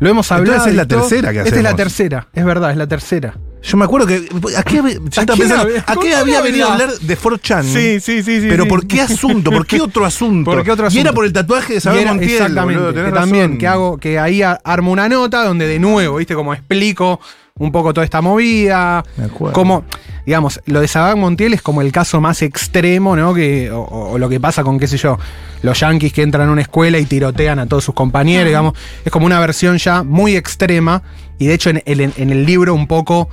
lo 0.00 0.08
hemos 0.10 0.30
hablado. 0.30 0.52
Entonces 0.52 0.68
es 0.68 0.74
y 0.74 0.76
la 0.76 0.86
todo. 0.86 1.00
tercera 1.00 1.32
que 1.32 1.38
Esta 1.40 1.56
es 1.56 1.62
la 1.62 1.68
hacemos. 1.70 1.76
tercera, 1.76 2.28
es 2.32 2.44
verdad, 2.44 2.70
es 2.70 2.76
la 2.76 2.86
tercera. 2.86 3.34
Yo 3.62 3.78
me 3.78 3.84
acuerdo 3.86 4.06
que. 4.06 4.28
¿A 4.58 4.62
qué, 4.62 4.82
pensando, 4.82 5.32
había- 5.32 5.80
¿a 5.86 5.94
con 5.94 6.02
qué 6.02 6.08
quién 6.10 6.18
había 6.20 6.42
venido 6.42 6.68
a 6.68 6.72
hablar 6.74 6.90
de 6.98 7.16
4chan? 7.18 7.62
sí, 7.62 7.98
sí, 7.98 8.22
sí. 8.22 8.44
Pero 8.46 8.68
¿por 8.68 8.86
qué 8.86 9.00
asunto? 9.00 9.50
¿Por 9.50 9.66
qué 9.66 9.80
otro 9.80 10.04
asunto? 10.04 10.50
¿Por 10.50 10.62
qué 10.62 10.70
otro 10.70 10.84
Y 10.84 10.88
asunto? 10.88 11.00
era 11.00 11.12
por 11.14 11.24
el 11.24 11.32
tatuaje 11.32 11.72
de 11.72 11.78
Y 11.78 11.80
Saber 11.80 12.06
Montiel, 12.06 12.30
exactamente. 12.32 12.82
boludo, 12.82 13.04
que 13.06 13.10
también, 13.12 13.56
que 13.56 13.66
hago, 13.66 13.96
que 13.96 14.18
ahí 14.18 14.42
armo 14.42 14.92
una 14.92 15.08
nota 15.08 15.42
donde 15.44 15.66
de 15.66 15.78
nuevo, 15.78 16.18
viste, 16.18 16.34
como 16.34 16.52
explico 16.52 17.18
un 17.58 17.70
poco 17.70 17.94
toda 17.94 18.04
esta 18.04 18.20
movida. 18.20 19.04
Me 19.16 19.26
acuerdo. 19.26 19.52
Como, 19.54 19.84
digamos, 20.26 20.60
lo 20.66 20.80
de 20.80 20.88
Sabac 20.88 21.16
Montiel 21.16 21.54
es 21.54 21.62
como 21.62 21.82
el 21.82 21.92
caso 21.92 22.20
más 22.20 22.42
extremo, 22.42 23.14
¿no? 23.14 23.32
Que, 23.32 23.70
o, 23.70 23.80
o 23.82 24.18
lo 24.18 24.28
que 24.28 24.40
pasa 24.40 24.64
con, 24.64 24.78
qué 24.80 24.88
sé 24.88 24.96
yo, 24.96 25.18
los 25.62 25.78
yanquis 25.78 26.12
que 26.12 26.22
entran 26.22 26.48
a 26.48 26.52
una 26.52 26.62
escuela 26.62 26.98
y 26.98 27.04
tirotean 27.04 27.60
a 27.60 27.66
todos 27.66 27.84
sus 27.84 27.94
compañeros, 27.94 28.46
digamos. 28.48 28.74
Es 29.04 29.12
como 29.12 29.26
una 29.26 29.38
versión 29.38 29.78
ya 29.78 30.02
muy 30.02 30.34
extrema. 30.36 31.02
Y 31.38 31.46
de 31.46 31.54
hecho, 31.54 31.70
en, 31.70 31.80
el- 31.86 32.00
en 32.16 32.30
el 32.30 32.44
libro, 32.44 32.74
un 32.74 32.86
poco. 32.88 33.28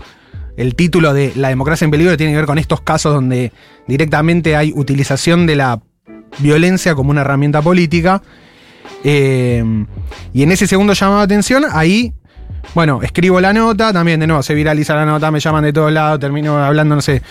El 0.57 0.75
título 0.75 1.13
de 1.13 1.31
La 1.35 1.47
democracia 1.47 1.85
en 1.85 1.91
peligro 1.91 2.15
tiene 2.17 2.33
que 2.33 2.37
ver 2.37 2.45
con 2.45 2.59
estos 2.59 2.81
casos 2.81 3.13
donde 3.15 3.51
directamente 3.87 4.55
hay 4.55 4.73
utilización 4.75 5.47
de 5.47 5.55
la 5.55 5.81
violencia 6.39 6.93
como 6.93 7.09
una 7.09 7.21
herramienta 7.21 7.61
política. 7.63 8.21
Eh, 9.03 9.63
y 10.33 10.43
en 10.43 10.51
ese 10.51 10.67
segundo 10.67 10.93
llamado 10.93 11.19
de 11.19 11.23
atención, 11.23 11.63
ahí, 11.71 12.13
bueno, 12.73 12.99
escribo 13.03 13.39
la 13.41 13.53
nota, 13.53 13.91
también 13.93 14.19
de 14.19 14.27
nuevo 14.27 14.41
se 14.43 14.53
viraliza 14.53 14.95
la 14.95 15.05
nota, 15.05 15.29
me 15.31 15.39
llaman 15.39 15.63
de 15.63 15.73
todos 15.73 15.91
lados, 15.91 16.19
termino 16.19 16.57
hablando, 16.63 16.95
no 16.95 17.01
sé, 17.01 17.21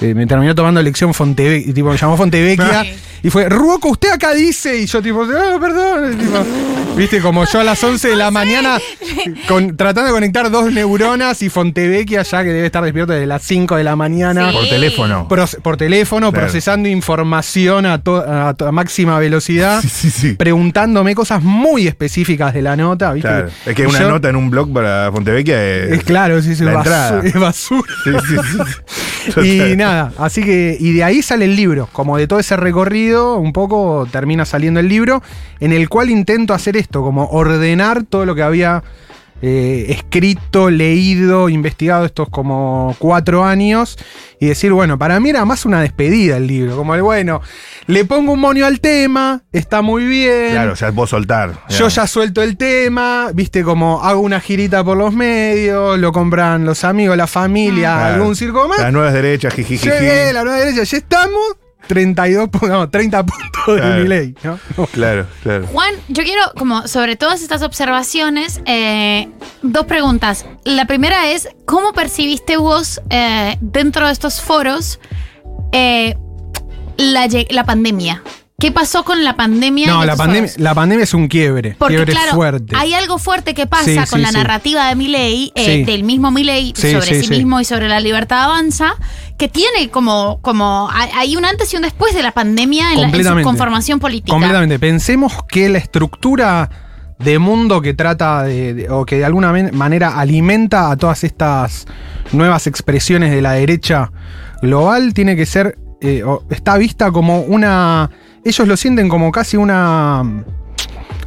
eh, 0.00 0.14
me 0.14 0.26
terminó 0.26 0.54
tomando 0.54 0.82
lección 0.82 1.12
Fontevecchia, 1.14 1.74
tipo, 1.74 1.90
me 1.90 1.96
llamó 1.96 2.16
Fontevecchia, 2.16 2.84
Sí. 2.84 2.94
y 3.24 3.30
fue, 3.30 3.48
Ruoco, 3.48 3.88
usted 3.90 4.10
acá 4.10 4.32
dice, 4.34 4.78
y 4.78 4.86
yo 4.86 5.02
tipo, 5.02 5.22
ah, 5.24 5.56
perdón, 5.60 6.18
tipo, 6.18 6.44
viste, 6.96 7.20
como 7.20 7.44
yo 7.44 7.60
a 7.60 7.64
las 7.64 7.82
11 7.82 8.08
de 8.08 8.16
la 8.16 8.30
mañana, 8.30 8.78
con- 9.48 9.76
tratando 9.76 10.08
de 10.08 10.14
conectar 10.14 10.50
dos 10.50 10.72
neuronas, 10.72 11.42
y 11.42 11.48
Fontevecchia 11.48 12.22
ya 12.22 12.42
que 12.42 12.48
debe 12.50 12.66
estar 12.66 12.82
despierto 12.84 13.12
desde 13.12 13.26
las 13.26 13.42
5 13.42 13.76
de 13.76 13.84
la 13.84 13.96
mañana. 13.96 14.50
Sí. 14.50 14.56
Por 14.56 14.68
teléfono. 14.68 15.28
Por 15.28 15.76
teléfono, 15.76 16.30
Claro. 16.32 16.46
procesando 16.46 16.88
información 16.88 17.86
a, 17.86 18.02
to- 18.02 18.16
a 18.26 18.54
to- 18.54 18.66
a 18.66 18.72
máxima 18.72 19.18
velocidad, 19.18 19.80
Sí, 19.82 19.88
sí, 19.88 20.10
sí. 20.10 20.32
preguntándome 20.34 21.14
cosas 21.14 21.42
muy 21.42 21.86
específicas 21.86 22.54
de 22.54 22.62
la 22.62 22.76
nota. 22.76 23.12
¿viste? 23.12 23.28
Claro. 23.28 23.48
Es 23.66 23.74
que 23.74 23.82
Y 23.82 23.86
una 23.86 23.98
yo- 24.00 24.08
nota 24.10 24.28
en 24.28 24.36
un 24.36 24.50
blog 24.50 24.68
para 24.76 25.10
Fontevecchia 25.12 25.64
es. 25.64 25.92
Es 25.98 26.04
claro, 26.04 26.40
sí, 26.42 26.54
sí, 26.54 26.62
la 26.64 26.74
basu- 26.74 26.78
entrada. 26.78 27.20
es 27.24 27.34
basura. 27.34 27.92
Sí. 28.04 28.36
Y 29.42 29.74
nada, 29.76 30.12
así 30.18 30.40
que, 30.44 30.76
y 30.78 30.92
de 30.92 31.02
ahí 31.02 31.20
sale 31.20 31.46
el 31.46 31.56
libro, 31.56 31.88
como 31.90 32.16
de 32.16 32.28
todo 32.28 32.38
ese 32.38 32.56
recorrido, 32.56 33.38
un 33.38 33.52
poco 33.52 34.06
termina 34.12 34.44
saliendo 34.44 34.78
el 34.78 34.88
libro, 34.88 35.20
en 35.58 35.72
el 35.72 35.88
cual 35.88 36.10
intento 36.10 36.54
hacer 36.54 36.76
esto, 36.76 37.02
como 37.02 37.24
ordenar 37.30 38.04
todo 38.04 38.24
lo 38.24 38.36
que 38.36 38.42
había 38.44 38.84
eh, 39.42 39.86
escrito, 39.90 40.70
leído, 40.70 41.48
investigado 41.48 42.04
estos 42.06 42.28
como 42.28 42.96
cuatro 42.98 43.44
años, 43.44 43.98
y 44.40 44.46
decir, 44.46 44.72
bueno, 44.72 44.98
para 44.98 45.20
mí 45.20 45.30
era 45.30 45.44
más 45.44 45.64
una 45.64 45.80
despedida 45.80 46.36
el 46.36 46.46
libro, 46.46 46.76
como 46.76 46.94
el, 46.94 47.02
bueno, 47.02 47.40
le 47.86 48.04
pongo 48.04 48.32
un 48.32 48.40
monio 48.40 48.66
al 48.66 48.80
tema, 48.80 49.42
está 49.52 49.82
muy 49.82 50.04
bien. 50.04 50.50
Claro, 50.52 50.72
o 50.72 50.76
sea, 50.76 50.90
vos 50.90 51.10
soltar. 51.10 51.52
Yo 51.68 51.88
ya 51.88 52.06
suelto 52.06 52.42
el 52.42 52.56
tema, 52.56 53.30
viste 53.34 53.62
como 53.62 54.02
hago 54.02 54.20
una 54.20 54.40
girita 54.40 54.82
por 54.82 54.96
los 54.96 55.12
medios, 55.12 55.98
lo 55.98 56.12
compran 56.12 56.64
los 56.64 56.84
amigos, 56.84 57.16
la 57.16 57.26
familia, 57.26 57.94
Claro. 57.94 58.14
algún 58.14 58.36
circo 58.36 58.66
más. 58.68 58.78
Las 58.78 58.92
nuevas 58.92 59.12
derechas, 59.12 59.54
jijijiji. 59.54 59.88
Llegué, 59.88 60.32
la 60.32 60.44
nueva 60.44 60.58
derecha, 60.58 60.82
ya 60.82 60.96
estamos. 60.98 61.56
32, 61.86 62.48
pu- 62.50 62.68
no, 62.68 62.88
30 62.88 63.24
puntos 63.24 63.46
Claro. 63.64 63.88
de 63.96 64.02
mi 64.02 64.08
ley. 64.08 64.34
¿no? 64.44 64.58
Claro, 64.92 65.26
claro. 65.42 65.66
Juan, 65.68 65.94
yo 66.08 66.22
quiero, 66.22 66.42
como 66.56 66.86
sobre 66.88 67.16
todas 67.16 67.42
estas 67.42 67.62
observaciones, 67.62 68.60
eh, 68.66 69.28
dos 69.62 69.86
preguntas. 69.86 70.46
La 70.64 70.86
primera 70.86 71.30
es, 71.30 71.48
¿cómo 71.64 71.92
percibiste 71.92 72.56
vos 72.56 73.00
eh, 73.10 73.56
dentro 73.60 74.06
de 74.06 74.12
estos 74.12 74.40
foros? 74.40 75.00
eh, 75.72 76.16
la, 76.96 77.28
la 77.50 77.64
pandemia. 77.64 78.22
¿Qué 78.58 78.72
pasó 78.72 79.04
con 79.04 79.22
la 79.22 79.36
pandemia? 79.36 79.86
No, 79.88 80.02
la 80.06 80.16
pandemia, 80.16 80.50
la 80.56 80.74
pandemia 80.74 81.04
es 81.04 81.12
un 81.12 81.28
quiebre. 81.28 81.76
Porque 81.78 81.96
quiebre 81.96 82.12
claro, 82.14 82.32
fuerte. 82.32 82.74
hay 82.74 82.94
algo 82.94 83.18
fuerte 83.18 83.52
que 83.52 83.66
pasa 83.66 83.84
Sí, 83.84 83.96
con 83.96 84.18
sí, 84.18 84.22
la 84.22 84.28
sí. 84.30 84.34
narrativa 84.34 84.88
de 84.88 84.94
Milei, 84.94 85.52
eh, 85.54 85.84
del 85.84 86.04
mismo 86.04 86.30
Sí, 86.34 86.72
sobre 86.92 87.22
sí, 87.22 87.28
mismo 87.28 87.60
y 87.60 87.66
sobre 87.66 87.86
la 87.86 88.00
libertad 88.00 88.44
avanza, 88.44 88.94
que 89.36 89.48
tiene 89.48 89.90
como, 89.90 90.38
como 90.40 90.88
hay- 90.90 91.36
un 91.36 91.44
antes 91.44 91.70
y 91.74 91.76
un 91.76 91.82
después 91.82 92.14
de 92.14 92.22
la 92.22 92.32
pandemia 92.32 92.92
en, 92.92 92.94
la- 92.94 92.94
en 92.94 92.98
su 93.00 93.12
Completamente. 93.12 93.44
conformación 93.44 94.00
política. 94.00 94.32
Completamente. 94.32 94.78
Pensemos 94.78 95.34
que 95.46 95.68
la 95.68 95.76
estructura 95.76 96.70
de 97.18 97.38
mundo 97.38 97.82
que 97.82 97.92
trata 97.92 98.42
de, 98.44 98.72
de- 98.72 98.88
o 98.90 99.04
que 99.04 99.16
de 99.18 99.26
alguna 99.26 99.52
manera 99.72 100.18
alimenta 100.18 100.90
a 100.90 100.96
todas 100.96 101.24
estas 101.24 101.84
nuevas 102.32 102.66
expresiones 102.66 103.32
de 103.32 103.42
la 103.42 103.52
derecha 103.52 104.12
global 104.62 105.12
tiene 105.12 105.36
que 105.36 105.44
ser, 105.44 105.76
eh, 106.00 106.22
o 106.22 106.42
está 106.48 106.78
vista 106.78 107.10
como 107.10 107.40
una, 107.42 108.10
ellos 108.46 108.68
lo 108.68 108.76
sienten 108.76 109.08
como 109.08 109.32
casi 109.32 109.56
una, 109.56 110.44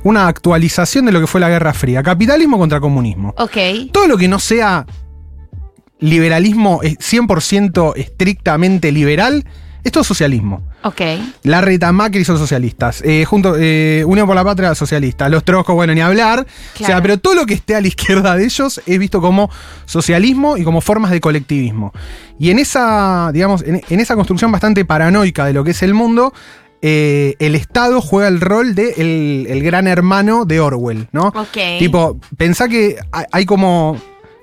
una 0.03 0.27
actualización 0.27 1.05
de 1.05 1.11
lo 1.11 1.19
que 1.19 1.27
fue 1.27 1.41
la 1.41 1.49
Guerra 1.49 1.73
Fría, 1.73 2.01
capitalismo 2.01 2.57
contra 2.57 2.79
comunismo. 2.79 3.33
Ok. 3.37 3.57
Todo 3.91 4.07
lo 4.07 4.17
que 4.17 4.27
no 4.27 4.39
sea 4.39 4.85
liberalismo 5.99 6.79
eh, 6.81 6.95
100% 6.97 7.93
estrictamente 7.97 8.91
liberal, 8.91 9.45
esto 9.83 9.99
es 9.99 10.07
socialismo. 10.07 10.63
Ok. 10.83 11.01
Larreta, 11.43 11.91
Macri 11.91 12.23
son 12.23 12.37
socialistas. 12.37 13.01
Eh, 13.03 13.25
junto, 13.25 13.55
eh, 13.57 14.03
Unión 14.05 14.25
por 14.25 14.35
la 14.35 14.45
Patria, 14.45 14.73
socialista. 14.75 15.27
Los 15.27 15.43
Trojos, 15.43 15.75
bueno, 15.75 15.93
ni 15.93 15.99
hablar. 15.99 16.45
O 16.79 16.85
sea, 16.85 17.01
pero 17.01 17.17
todo 17.17 17.35
lo 17.35 17.45
que 17.45 17.53
esté 17.53 17.75
a 17.75 17.81
la 17.81 17.87
izquierda 17.87 18.35
de 18.37 18.45
ellos 18.45 18.81
es 18.85 18.99
visto 18.99 19.19
como 19.19 19.49
socialismo 19.85 20.55
y 20.55 20.63
como 20.63 20.79
formas 20.79 21.11
de 21.11 21.19
colectivismo. 21.19 21.91
Y 22.39 22.49
en 22.49 22.59
esa, 22.59 23.31
digamos, 23.33 23.61
en, 23.63 23.81
en 23.89 23.99
esa 23.99 24.15
construcción 24.15 24.51
bastante 24.53 24.85
paranoica 24.85 25.45
de 25.45 25.51
lo 25.51 25.65
que 25.65 25.71
es 25.71 25.83
el 25.83 25.93
mundo, 25.93 26.33
eh, 26.81 27.35
el 27.39 27.55
Estado 27.55 28.01
juega 28.01 28.27
el 28.27 28.39
rol 28.41 28.73
de 28.75 28.93
el, 28.97 29.47
el 29.49 29.63
gran 29.63 29.87
hermano 29.87 30.45
de 30.45 30.59
Orwell, 30.59 31.07
¿no? 31.11 31.27
Ok. 31.27 31.57
Tipo, 31.79 32.19
pensá 32.37 32.67
que 32.67 32.97
hay, 33.11 33.25
hay 33.31 33.45
como 33.45 33.97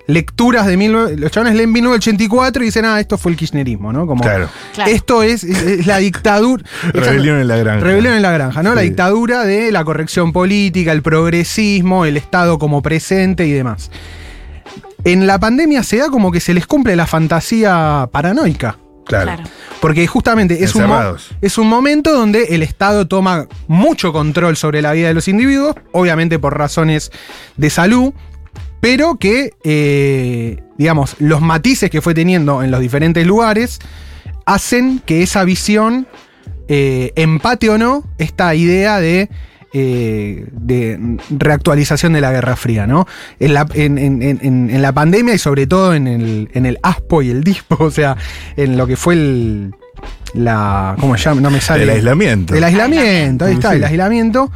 lecturas 0.08 0.66
de 0.66 0.76
19 0.76 1.16
los 1.16 1.32
chavales 1.32 1.56
leen 1.56 1.72
1984 1.72 2.62
y 2.62 2.66
dicen, 2.66 2.84
ah, 2.84 3.00
esto 3.00 3.18
fue 3.18 3.32
el 3.32 3.38
kirchnerismo, 3.38 3.92
¿no? 3.92 4.06
Como, 4.06 4.22
Claro. 4.22 4.48
Claro. 4.74 4.90
Esto 4.92 5.22
es, 5.24 5.42
es- 5.42 5.62
es 5.62 5.86
la 5.86 5.98
dictadura. 5.98 6.62
Rebelión 6.92 7.38
en 7.40 7.48
la 7.48 7.56
granja. 7.56 7.84
Rebelión 7.84 8.14
en 8.14 8.22
la 8.22 8.30
granja, 8.30 8.62
¿no? 8.62 8.74
La 8.74 8.82
Sí. 8.82 8.88
dictadura 8.88 9.44
de 9.44 9.72
la 9.72 9.82
corrección 9.84 10.32
política, 10.32 10.92
el 10.92 11.02
progresismo, 11.02 12.04
el 12.04 12.16
Estado 12.16 12.58
como 12.58 12.82
presente 12.82 13.46
y 13.46 13.50
demás. 13.52 13.90
En 15.04 15.26
la 15.26 15.38
pandemia 15.40 15.82
se 15.82 15.96
da 15.98 16.08
como 16.08 16.30
que 16.30 16.40
se 16.40 16.52
les 16.54 16.66
cumple 16.66 16.94
la 16.96 17.06
fantasía 17.06 18.08
paranoica. 18.12 18.78
Claro. 19.06 19.24
Claro. 19.24 19.42
Porque 19.80 20.06
justamente 20.06 20.64
es 20.64 20.74
un, 20.74 20.84
es 21.40 21.58
un 21.58 21.68
momento 21.68 22.12
donde 22.12 22.44
el 22.50 22.62
Estado 22.62 23.06
toma 23.06 23.46
mucho 23.68 24.12
control 24.12 24.56
sobre 24.56 24.82
la 24.82 24.92
vida 24.92 25.08
de 25.08 25.14
los 25.14 25.28
individuos, 25.28 25.76
obviamente 25.92 26.38
por 26.38 26.58
razones 26.58 27.12
de 27.56 27.70
salud, 27.70 28.12
pero 28.80 29.16
que, 29.16 29.52
eh, 29.64 30.62
digamos, 30.76 31.16
los 31.18 31.40
matices 31.40 31.90
que 31.90 32.00
fue 32.00 32.14
teniendo 32.14 32.62
en 32.62 32.70
los 32.70 32.80
diferentes 32.80 33.26
lugares 33.26 33.78
hacen 34.44 35.00
que 35.04 35.22
esa 35.22 35.44
visión 35.44 36.06
eh, 36.68 37.12
empate 37.16 37.70
o 37.70 37.78
no 37.78 38.04
esta 38.18 38.54
idea 38.54 38.98
de, 38.98 39.28
eh, 39.78 40.46
de 40.52 40.98
reactualización 41.30 42.14
de 42.14 42.20
la 42.22 42.32
Guerra 42.32 42.56
Fría, 42.56 42.86
¿no? 42.86 43.06
En 43.38 43.52
la, 43.52 43.66
en, 43.74 43.98
en- 43.98 44.22
en- 44.22 44.70
en 44.70 44.82
la 44.82 44.92
pandemia 44.92 45.34
y 45.34 45.38
sobre 45.38 45.66
todo 45.66 45.92
en 45.94 46.06
el, 46.06 46.48
en 46.54 46.64
el 46.64 46.78
ASPO 46.82 47.20
y 47.22 47.30
el 47.30 47.44
DISPO, 47.44 47.76
o 47.84 47.90
sea, 47.90 48.16
en 48.56 48.76
lo 48.78 48.86
que 48.86 48.96
fue 48.96 49.14
el. 49.14 49.74
La, 50.34 50.96
¿Cómo 51.00 51.16
se 51.16 51.24
llama? 51.24 51.40
No 51.40 51.50
me 51.50 51.60
sale. 51.60 51.84
El 51.84 51.90
aislamiento. 51.90 52.54
El 52.54 52.64
aislamiento, 52.64 53.44
ahí 53.44 53.54
está, 53.54 53.70
Sí. 53.70 53.76
el 53.76 53.84
aislamiento. 53.84 54.50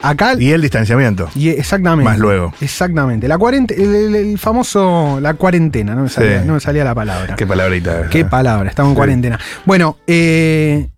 Acá. 0.00 0.34
Y 0.38 0.52
el 0.52 0.62
distanciamiento. 0.62 1.28
Y 1.34 1.48
exactamente. 1.48 2.04
Más 2.08 2.18
luego. 2.18 2.54
Exactamente. 2.60 3.26
La 3.26 3.36
el, 3.76 3.94
el- 3.94 4.14
el 4.14 4.38
famoso. 4.38 5.18
La 5.20 5.34
cuarentena, 5.34 5.94
no 5.94 6.02
me 6.04 6.08
salía, 6.08 6.40
Sí. 6.42 6.46
no 6.46 6.54
me 6.54 6.60
salía 6.60 6.84
la 6.84 6.94
palabra. 6.94 7.34
Qué 7.36 7.46
palabrita. 7.46 8.08
Qué 8.08 8.24
palabra, 8.24 8.68
estamos 8.70 8.90
en 8.92 8.96
cuarentena. 8.96 9.40
Bueno, 9.64 9.98
eh, 10.06 10.88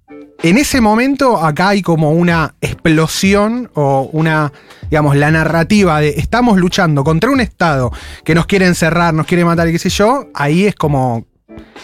en 0.43 0.59
ese 0.59 0.81
momento 0.81 1.37
acá 1.45 1.69
hay 1.71 1.83
como 1.83 2.13
una 2.13 2.55
explosión 2.61 3.71
o 3.75 4.09
una, 4.13 4.53
digamos, 4.91 5.17
la 5.17 5.31
narrativa 5.31 6.01
de 6.01 6.11
estamos 6.11 6.59
luchando 6.59 7.05
contra 7.05 7.31
un 7.31 7.41
Estado 7.41 7.93
que 8.25 8.35
nos 8.35 8.47
quiere 8.47 8.67
encerrar, 8.67 9.13
nos 9.15 9.27
quiere 9.27 9.45
matar 9.45 9.69
y 9.69 9.73
qué 9.73 9.79
sé 9.79 9.91
yo, 9.91 10.29
ahí 10.35 10.67
es 10.67 10.75
como 10.75 11.27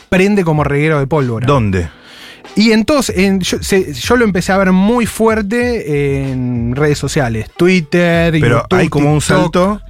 prende 0.09 0.45
como 0.45 0.65
reguero 0.65 0.99
de 0.99 1.07
pólvora. 1.07 1.47
¿Dónde? 1.47 1.89
Y 2.55 2.73
entonces, 2.73 3.19
en- 3.19 3.41
yo, 3.41 3.63
se- 3.63 3.93
yo 3.93 4.17
lo 4.17 4.25
empecé 4.25 4.53
a 4.53 4.57
ver 4.57 4.73
muy 4.73 5.05
fuerte 5.05 6.23
en 6.31 6.75
redes 6.75 6.97
sociales, 6.99 7.51
Twitter, 7.57 8.33
Pero 8.41 8.63
YouTube, 8.63 8.79
hay 8.79 8.89
como 8.89 9.13
un 9.13 9.21
salto 9.21 9.81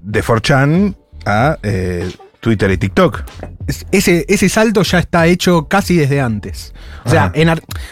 de 0.00 0.24
4chan 0.24 0.96
a 1.24 1.58
eh, 1.62 2.10
Twitter 2.42 2.72
y 2.72 2.76
TikTok. 2.76 3.22
Es- 3.68 3.86
ese, 3.92 4.26
ese 4.28 4.48
salto 4.48 4.82
ya 4.82 4.98
está 4.98 5.26
hecho 5.28 5.68
casi 5.68 5.96
desde 5.96 6.20
antes. 6.20 6.74
O 7.04 7.08
sea, 7.08 7.30
en 7.34 7.48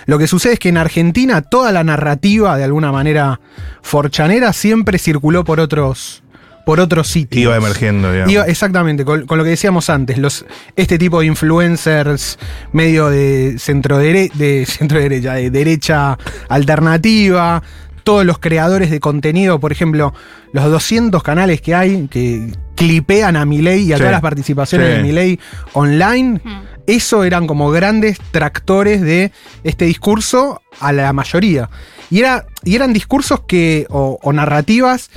lo 0.06 0.18
que 0.18 0.26
sucede 0.26 0.54
es 0.54 0.58
que 0.58 0.68
en 0.70 0.76
Argentina 0.76 1.40
toda 1.42 1.70
la 1.70 1.84
narrativa, 1.84 2.56
de 2.58 2.64
alguna 2.64 2.90
manera, 2.90 3.40
forchanera, 3.80 4.52
siempre 4.52 4.98
circuló 4.98 5.44
por 5.44 5.60
otros, 5.60 6.24
por 6.66 6.80
otros 6.80 7.06
sitios. 7.06 7.44
Iba 7.44 7.56
emergiendo, 7.56 8.10
digamos. 8.10 8.32
Iba- 8.32 8.46
exactamente, 8.48 9.04
con, 9.04 9.24
con 9.24 9.38
lo 9.38 9.44
que 9.44 9.50
decíamos 9.50 9.88
antes, 9.88 10.18
los, 10.18 10.44
este 10.74 10.98
tipo 10.98 11.20
de 11.20 11.26
influencers 11.26 12.36
medio 12.72 13.08
de 13.08 13.54
centro 13.60 13.98
de 13.98 14.64
centro 14.68 14.98
derecha, 14.98 15.34
de 15.34 15.50
derecha 15.52 16.18
alternativa, 16.48 17.62
todos 18.02 18.24
los 18.26 18.40
creadores 18.40 18.90
de 18.90 18.98
contenido, 18.98 19.60
por 19.60 19.70
ejemplo, 19.70 20.12
los 20.52 20.64
200 20.64 21.22
canales 21.22 21.60
que 21.60 21.74
hay 21.76 22.08
que 22.08 22.50
clipean 22.80 23.36
a 23.36 23.44
Milei 23.44 23.82
y 23.82 23.92
a 23.92 23.96
Sí, 23.96 24.00
todas 24.00 24.12
las 24.12 24.20
participaciones 24.22 24.88
sí. 24.88 24.92
de 24.96 25.02
Milei 25.02 25.38
online, 25.74 26.40
eso 26.86 27.24
eran 27.24 27.46
como 27.46 27.70
grandes 27.70 28.18
tractores 28.30 29.02
de 29.02 29.32
este 29.64 29.84
discurso 29.84 30.62
a 30.80 30.92
la 30.92 31.12
mayoría. 31.12 31.68
Y, 32.10 32.20
era, 32.20 32.46
y 32.64 32.74
eran 32.74 32.92
discursos 32.92 33.40
que, 33.46 33.86
o, 33.90 34.18
o 34.22 34.32
narrativas 34.32 35.10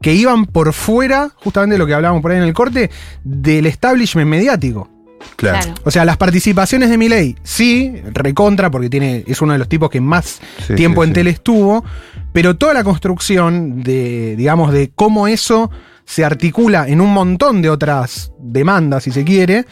que 0.00 0.14
iban 0.14 0.46
por 0.46 0.72
fuera, 0.72 1.30
justamente 1.36 1.74
de 1.74 1.78
lo 1.78 1.86
que 1.86 1.94
hablábamos 1.94 2.22
por 2.22 2.30
ahí 2.30 2.38
en 2.38 2.44
el 2.44 2.54
corte, 2.54 2.88
del 3.24 3.66
establishment 3.66 4.28
mediático. 4.30 4.88
Claro. 5.34 5.58
Claro. 5.58 5.74
O 5.84 5.90
sea, 5.90 6.04
las 6.04 6.16
participaciones 6.16 6.88
de 6.88 6.96
Milei, 6.96 7.34
sí, 7.42 7.94
recontra, 8.12 8.70
porque 8.70 8.88
tiene, 8.88 9.24
es 9.26 9.42
uno 9.42 9.52
de 9.54 9.58
los 9.58 9.68
tipos 9.68 9.90
que 9.90 10.00
más 10.00 10.40
Sí, 10.68 10.76
tiempo 10.76 11.02
sí, 11.02 11.08
en 11.08 11.10
sí. 11.10 11.14
tele 11.14 11.30
estuvo, 11.30 11.84
pero 12.32 12.56
toda 12.56 12.72
la 12.74 12.84
construcción 12.84 13.82
de, 13.82 14.36
digamos, 14.36 14.72
de 14.72 14.92
cómo 14.94 15.26
eso 15.26 15.70
se 16.08 16.24
articula 16.24 16.88
en 16.88 17.02
un 17.02 17.12
montón 17.12 17.60
de 17.60 17.68
otras 17.68 18.32
demandas, 18.40 19.04
si 19.04 19.10
se 19.10 19.24
quiere, 19.24 19.66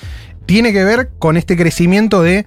tiene 0.44 0.70
que 0.70 0.84
ver 0.84 1.12
con 1.18 1.38
este 1.38 1.56
crecimiento 1.56 2.22
de 2.22 2.44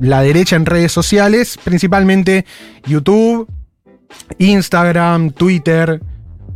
la 0.00 0.22
derecha 0.22 0.56
en 0.56 0.64
redes 0.64 0.90
sociales, 0.90 1.58
principalmente 1.62 2.46
YouTube, 2.86 3.46
Instagram, 4.38 5.32
Twitter, 5.32 6.00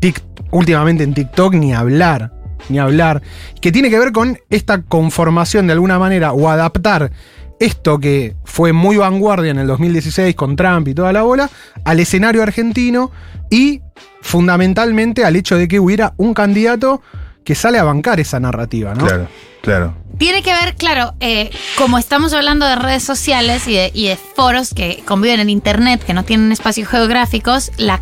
Tik- 0.00 0.22
últimamente 0.52 1.04
en 1.04 1.12
TikTok, 1.12 1.54
ni 1.54 1.75
hablar, 1.75 2.32
ni 2.70 2.78
hablar, 2.78 3.20
que 3.60 3.70
tiene 3.70 3.90
que 3.90 3.98
ver 3.98 4.12
con 4.12 4.38
esta 4.48 4.80
conformación 4.82 5.66
de 5.66 5.75
alguna 5.75 5.98
manera 5.98 6.32
o 6.32 6.48
adaptar 6.48 7.12
esto 7.61 7.99
que 7.99 8.37
fue 8.45 8.73
muy 8.73 8.97
vanguardia 8.97 9.50
en 9.50 9.59
el 9.59 9.67
2016 9.67 10.35
con 10.35 10.57
Trump 10.57 10.88
y 10.88 10.95
toda 10.95 11.12
la 11.12 11.23
bola, 11.23 11.50
al 11.85 12.00
escenario 12.00 12.43
argentino 12.43 13.11
y 13.50 13.83
fundamentalmente 14.21 15.25
al 15.25 15.37
hecho 15.37 15.57
de 15.57 15.69
que 15.69 15.81
hubiera 15.81 16.15
un 16.17 16.35
candidato 16.35 17.03
que 17.45 17.55
sale 17.55 17.79
a 17.79 17.85
bancar 17.85 18.21
esa 18.21 18.38
narrativa, 18.38 18.95
¿no? 18.95 19.07
Claro, 19.07 19.29
claro. 19.62 19.95
Tiene 20.19 20.43
que 20.43 20.53
ver, 20.53 20.75
claro, 20.75 21.15
eh, 21.21 21.50
como 21.79 21.97
estamos 21.97 22.33
hablando 22.35 22.67
de 22.67 22.77
redes 22.77 23.03
sociales 23.03 23.67
y 23.67 23.75
de, 23.75 23.91
y 23.95 24.09
de 24.09 24.17
foros 24.17 24.75
que 24.75 25.03
conviven 25.07 25.41
en 25.41 25.49
Internet, 25.49 26.05
que 26.05 26.12
no 26.12 26.25
tienen 26.25 26.53
espacios 26.53 26.88
geográficos, 26.88 27.73
la, 27.79 28.00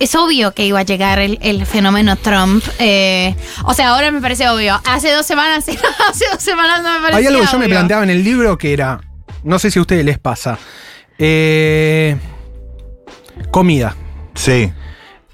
es 0.00 0.14
obvio 0.16 0.52
que 0.54 0.66
iba 0.66 0.80
a 0.80 0.82
llegar 0.82 1.18
el, 1.20 1.38
el 1.42 1.64
fenómeno 1.66 2.16
Trump. 2.16 2.64
eh, 2.80 3.34
o 3.64 3.74
sea, 3.74 3.90
ahora 3.90 4.10
me 4.10 4.20
parece 4.20 4.48
obvio. 4.48 4.80
Hace 4.84 5.12
dos 5.12 5.24
semanas, 5.26 5.64
hace 6.08 6.24
dos 6.32 6.42
semanas 6.42 6.82
no 6.82 6.92
me 6.94 6.98
parecía 7.00 7.18
Hay 7.18 7.26
algo 7.26 7.40
que 7.46 7.52
yo 7.52 7.58
me 7.58 7.68
planteaba 7.68 8.02
en 8.02 8.10
el 8.10 8.24
libro 8.24 8.58
que 8.58 8.72
era, 8.72 9.00
no 9.44 9.58
sé 9.58 9.70
si 9.70 9.78
a 9.78 9.82
ustedes 9.82 10.04
les 10.04 10.18
pasa, 10.18 10.58
eh, 11.18 12.16
comida. 13.50 13.94
Sí. 14.34 14.72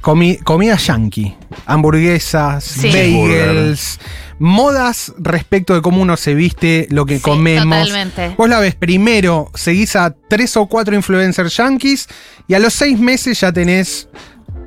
Comi- 0.01 0.41
comida 0.45 0.77
yankee. 0.77 1.35
Hamburguesas, 1.67 2.63
Sí. 2.65 2.89
bagels, 2.93 3.99
modas 4.39 5.13
respecto 5.19 5.75
de 5.75 5.83
cómo 5.83 6.01
uno 6.01 6.17
se 6.17 6.35
viste, 6.35 6.87
lo 6.91 7.07
que 7.07 7.17
Sí, 7.17 7.23
comemos. 7.23 7.79
totalmente. 7.89 8.35
Vos 8.37 8.49
la 8.49 8.61
ves 8.61 8.75
primero, 8.77 9.51
seguís 9.55 9.97
a 9.97 10.15
tres 10.29 10.57
o 10.57 10.67
cuatro 10.67 10.95
influencers 10.95 11.57
yankees 11.57 12.07
y 12.47 12.55
a 12.55 12.59
los 12.61 12.73
seis 12.75 12.99
meses 13.01 13.41
ya 13.41 13.53
tenés 13.53 14.09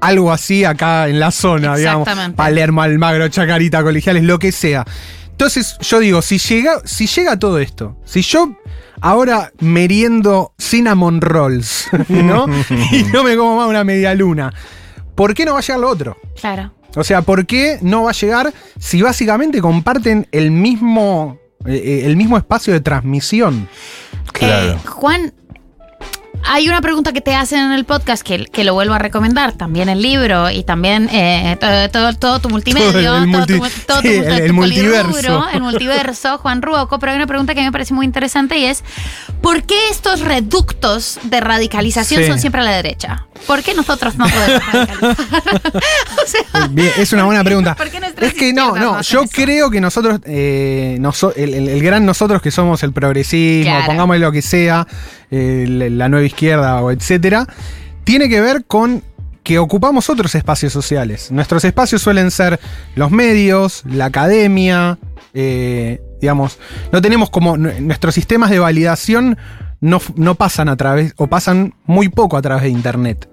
algo 0.01 0.31
así 0.31 0.65
acá 0.65 1.07
en 1.07 1.19
la 1.19 1.31
zona, 1.31 1.75
digamos. 1.75 2.07
Palermo, 2.35 2.81
Almagro, 2.81 3.27
Chacarita, 3.27 3.83
Colegiales, 3.83 4.23
lo 4.23 4.39
que 4.39 4.51
sea. 4.51 4.85
Entonces, 5.31 5.77
yo 5.79 5.99
digo, 5.99 6.21
si 6.21 6.37
llega, 6.37 6.81
si 6.83 7.07
llega 7.07 7.39
todo 7.39 7.59
esto, 7.59 7.95
si 8.03 8.21
yo 8.21 8.57
ahora 9.01 9.51
meriendo 9.59 10.53
cinnamon 10.57 11.21
rolls, 11.21 11.87
¿no? 12.09 12.45
y 12.91 13.03
no 13.03 13.23
me 13.23 13.37
como 13.37 13.57
más 13.57 13.69
una 13.69 13.83
media 13.83 14.13
luna, 14.13 14.53
¿por 15.15 15.33
qué 15.33 15.45
no 15.45 15.53
va 15.53 15.59
a 15.59 15.61
llegar 15.61 15.79
lo 15.79 15.89
otro? 15.89 16.17
Claro. 16.39 16.73
O 16.95 17.03
sea, 17.03 17.21
¿por 17.21 17.45
qué 17.45 17.77
no 17.81 18.03
va 18.03 18.09
a 18.09 18.13
llegar 18.13 18.53
si 18.79 19.01
básicamente 19.01 19.61
comparten 19.61 20.27
el 20.31 20.51
mismo, 20.51 21.39
eh, 21.65 22.01
el 22.05 22.17
mismo 22.17 22.37
espacio 22.37 22.73
de 22.73 22.81
transmisión? 22.81 23.69
Claro. 24.33 24.73
Eh, 24.73 24.77
Juan, 24.85 25.33
hay 26.45 26.67
una 26.69 26.81
pregunta 26.81 27.11
que 27.13 27.21
te 27.21 27.35
hacen 27.35 27.59
en 27.59 27.71
el 27.73 27.85
podcast 27.85 28.23
que, 28.23 28.45
que 28.45 28.63
lo 28.63 28.73
vuelvo 28.73 28.93
a 28.93 28.99
recomendar, 28.99 29.53
también 29.53 29.89
el 29.89 30.01
libro 30.01 30.49
y 30.49 30.63
también 30.63 31.09
eh, 31.11 31.57
todo, 31.59 31.89
todo, 31.89 32.13
todo 32.13 32.39
tu 32.39 32.49
multimedio, 32.49 32.91
Todo 32.91 33.17
el 33.23 33.31
todo, 33.31 33.45
tu, 33.45 33.59
todo 33.85 34.01
tu- 34.01 34.07
sí, 34.07 34.19
tu 34.21 34.25
el- 34.29 34.53
multiverso. 34.53 35.47
el 35.53 35.61
multiverso, 35.61 36.37
Juan 36.39 36.61
Ruoco, 36.61 36.99
pero 36.99 37.11
hay 37.11 37.17
una 37.17 37.27
pregunta 37.27 37.53
que 37.55 37.61
me 37.61 37.71
parece 37.71 37.93
muy 37.93 38.05
interesante 38.05 38.57
y 38.57 38.65
es, 38.65 38.83
¿por 39.41 39.63
qué 39.63 39.89
estos 39.89 40.21
reductos 40.21 41.19
de 41.23 41.39
radicalización 41.39 42.21
Sí. 42.23 42.27
son 42.27 42.39
siempre 42.39 42.61
a 42.61 42.63
la 42.63 42.71
derecha? 42.71 43.25
¿Por 43.47 43.63
qué 43.63 43.73
nosotros 43.73 44.15
no 44.17 44.25
podemos 44.27 44.61
radicalizar? 44.73 45.15
o 45.43 46.27
sea, 46.27 46.67
Bien, 46.69 46.91
es 46.97 47.13
una 47.13 47.23
buena 47.25 47.43
pregunta. 47.43 47.75
¿Por 47.75 47.89
qué 47.89 47.99
nuestras 47.99 48.27
Es 48.29 48.33
que 48.33 48.53
no, 48.53 48.75
no 48.75 49.01
yo 49.01 49.21
eso? 49.23 49.31
creo 49.33 49.69
que 49.69 49.79
nosotros, 49.81 50.19
eh, 50.25 50.97
noso- 50.99 51.33
el, 51.35 51.53
el- 51.53 51.69
el 51.69 51.81
gran 51.83 52.05
nosotros 52.05 52.41
que 52.41 52.51
somos 52.51 52.83
el 52.83 52.91
progresismo, 52.93 53.71
Claro. 53.71 53.85
pongámosle 53.87 54.19
lo 54.19 54.31
que 54.31 54.41
sea, 54.41 54.85
eh, 55.31 55.65
la, 55.67 56.09
nueva 56.09 56.25
izquierda 56.25 56.81
o 56.81 56.91
etcétera, 56.91 57.47
tiene 58.03 58.29
que 58.29 58.41
ver 58.41 58.65
con 58.65 59.03
que 59.43 59.59
ocupamos 59.59 60.09
otros 60.09 60.35
espacios 60.35 60.73
sociales. 60.73 61.31
Nuestros 61.31 61.63
espacios 61.65 62.01
suelen 62.01 62.31
ser 62.31 62.59
los 62.95 63.11
medios, 63.11 63.83
la 63.85 64.05
academia, 64.05 64.99
eh, 65.33 66.01
digamos, 66.21 66.59
no 66.91 67.01
tenemos 67.01 67.29
como 67.29 67.57
nuestros 67.57 68.15
sistemas 68.15 68.49
de 68.49 68.59
validación 68.59 69.37
no, 69.81 70.01
no 70.15 70.35
pasan 70.35 70.69
a 70.69 70.75
través, 70.75 71.13
o 71.17 71.27
pasan 71.27 71.73
muy 71.85 72.09
poco 72.09 72.37
a 72.37 72.41
través 72.41 72.63
de 72.63 72.69
internet. 72.69 73.29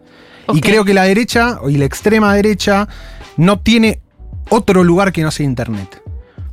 Y 0.53 0.61
creo 0.61 0.85
que 0.85 0.95
la 0.95 1.05
derecha 1.05 1.59
y 1.69 1.77
la 1.77 1.87
extrema 1.87 2.35
derecha 2.35 2.89
no 3.37 3.59
tiene 3.59 4.01
otro 4.49 4.85
lugar 4.85 5.13
que 5.13 5.23
no 5.23 5.31
sea 5.31 5.45
internet. 5.45 6.03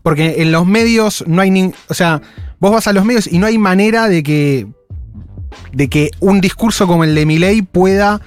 Porque 0.02 0.42
en 0.42 0.52
los 0.52 0.66
medios 0.66 1.24
no 1.28 1.42
hay 1.42 1.52
ni. 1.52 1.72
O 1.88 1.94
sea, 1.94 2.22
vos 2.60 2.72
vas 2.72 2.88
a 2.88 2.94
los 2.94 3.06
medios 3.06 3.28
y 3.28 3.38
no 3.38 3.46
hay 3.46 3.58
manera 3.58 4.08
de 4.08 4.24
que. 4.24 4.68
De 5.72 5.88
que 5.90 6.12
un 6.20 6.42
discurso 6.42 6.88
como 6.88 7.04
el 7.04 7.16
de 7.16 7.26
Milei 7.26 7.62
pueda 7.62 8.22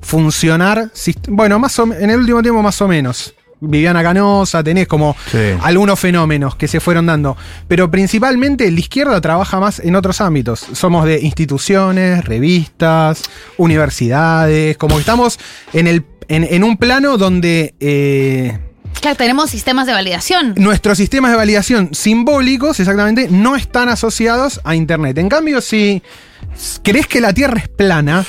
funcionar. 0.00 0.90
Bueno, 1.28 1.58
más 1.58 1.78
o, 1.78 1.84
en 1.92 2.10
el 2.10 2.20
último 2.20 2.42
tiempo 2.42 2.62
más 2.62 2.80
o 2.82 2.88
menos. 2.88 3.34
Viviana 3.60 4.02
Canosa, 4.02 4.62
tenés 4.62 4.86
como 4.86 5.16
Sí. 5.30 5.38
algunos 5.62 5.98
fenómenos 5.98 6.54
que 6.56 6.68
se 6.68 6.80
fueron 6.80 7.06
dando. 7.06 7.34
Pero 7.66 7.90
principalmente 7.90 8.70
la 8.70 8.78
izquierda 8.78 9.20
trabaja 9.22 9.58
más 9.58 9.80
en 9.80 9.96
otros 9.96 10.20
ámbitos. 10.20 10.66
Somos 10.74 11.06
de 11.06 11.20
instituciones, 11.20 12.24
revistas, 12.26 13.22
universidades, 13.56 14.76
como 14.76 14.96
que 14.96 15.00
estamos 15.00 15.38
en, 15.72 15.86
el, 15.86 16.04
en, 16.28 16.44
en 16.44 16.62
un 16.64 16.76
plano 16.76 17.16
donde 17.16 17.74
eh, 17.80 18.58
Claro, 19.04 19.18
tenemos 19.18 19.50
sistemas 19.50 19.86
de 19.86 19.92
validación. 19.92 20.54
nuestros 20.56 20.96
sistemas 20.96 21.30
de 21.30 21.36
validación 21.36 21.90
simbólicos 21.94 22.80
exactamente 22.80 23.28
no 23.30 23.54
están 23.54 23.90
asociados 23.90 24.62
a 24.64 24.74
Internet. 24.74 25.18
En 25.18 25.28
cambio, 25.28 25.60
si 25.60 26.02
crees 26.82 27.06
que 27.06 27.20
la 27.20 27.34
Tierra 27.34 27.58
es 27.58 27.68
plana, 27.68 28.24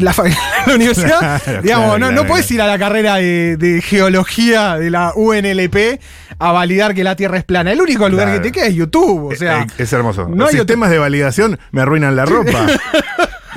la, 0.00 0.14
la 0.66 0.74
universidad, 0.74 1.42
Claro, 1.42 1.62
digamos, 1.62 1.84
claro, 1.88 1.98
no, 1.98 2.06
claro, 2.06 2.22
no 2.22 2.26
puedes 2.26 2.50
ir 2.50 2.62
a 2.62 2.66
la 2.66 2.78
carrera 2.78 3.16
de, 3.16 3.58
de 3.58 3.82
geología 3.82 4.78
de 4.78 4.88
la 4.90 5.12
UNLP 5.14 6.00
a 6.38 6.52
validar 6.52 6.94
que 6.94 7.04
la 7.04 7.14
Tierra 7.14 7.36
es 7.36 7.44
plana. 7.44 7.70
El 7.72 7.82
único 7.82 8.08
lugar 8.08 8.28
Claro. 8.28 8.42
que 8.42 8.48
te 8.48 8.52
queda 8.54 8.66
es 8.66 8.74
YouTube. 8.76 9.32
O 9.32 9.36
sea, 9.36 9.60
Eh, 9.60 9.66
es 9.76 9.92
hermoso. 9.92 10.26
no 10.26 10.36
Los 10.36 10.48
hay 10.48 10.56
sistemas 10.56 10.88
de 10.88 10.96
validación 10.98 11.58
me 11.70 11.82
arruinan 11.82 12.16
la 12.16 12.24
ropa. 12.24 12.66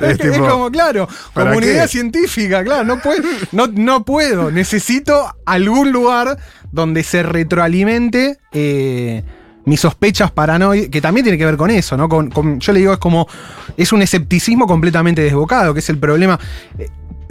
Es, 0.00 0.38
como, 0.38 0.70
claro, 0.70 1.08
¿para 1.32 1.50
comunidad 1.50 1.82
qué? 1.82 1.88
científica, 1.88 2.64
claro, 2.64 2.84
no, 2.84 3.00
puedo, 3.00 3.22
no, 3.52 3.66
no 3.68 4.04
puedo. 4.04 4.50
Necesito 4.50 5.34
algún 5.46 5.92
lugar 5.92 6.38
donde 6.70 7.02
se 7.02 7.22
retroalimente 7.22 8.38
eh, 8.52 9.22
mis 9.64 9.80
sospechas 9.80 10.30
paranoicas, 10.30 10.88
que 10.88 11.00
también 11.00 11.24
tiene 11.24 11.38
que 11.38 11.44
ver 11.44 11.56
con 11.56 11.70
eso, 11.70 11.96
¿no? 11.96 12.08
Con, 12.08 12.30
con- 12.30 12.58
yo 12.60 12.72
le 12.72 12.80
digo, 12.80 12.92
es 12.92 12.98
como, 12.98 13.28
es 13.76 13.92
un 13.92 14.02
escepticismo 14.02 14.66
completamente 14.66 15.22
desbocado, 15.22 15.72
que 15.74 15.80
es 15.80 15.88
el 15.90 15.98
problema. 15.98 16.38
Eh, 16.78 16.88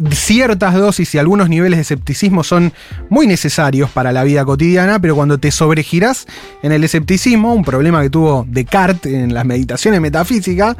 Ciertas 0.09 0.73
dosis 0.73 1.13
y 1.13 1.19
algunos 1.19 1.47
niveles 1.47 1.77
de 1.77 1.81
escepticismo 1.81 2.43
son 2.43 2.73
muy 3.11 3.27
necesarios 3.27 3.91
para 3.91 4.11
la 4.11 4.23
vida 4.23 4.43
cotidiana, 4.43 4.99
pero 4.99 5.13
cuando 5.15 5.37
te 5.37 5.51
sobregirás 5.51 6.25
en 6.63 6.71
el 6.71 6.83
escepticismo, 6.83 7.53
un 7.53 7.63
problema 7.63 8.01
que 8.01 8.09
tuvo 8.09 8.43
Descartes 8.49 9.13
en 9.13 9.31
las 9.31 9.45
meditaciones 9.45 10.01
metafísicas, 10.01 10.75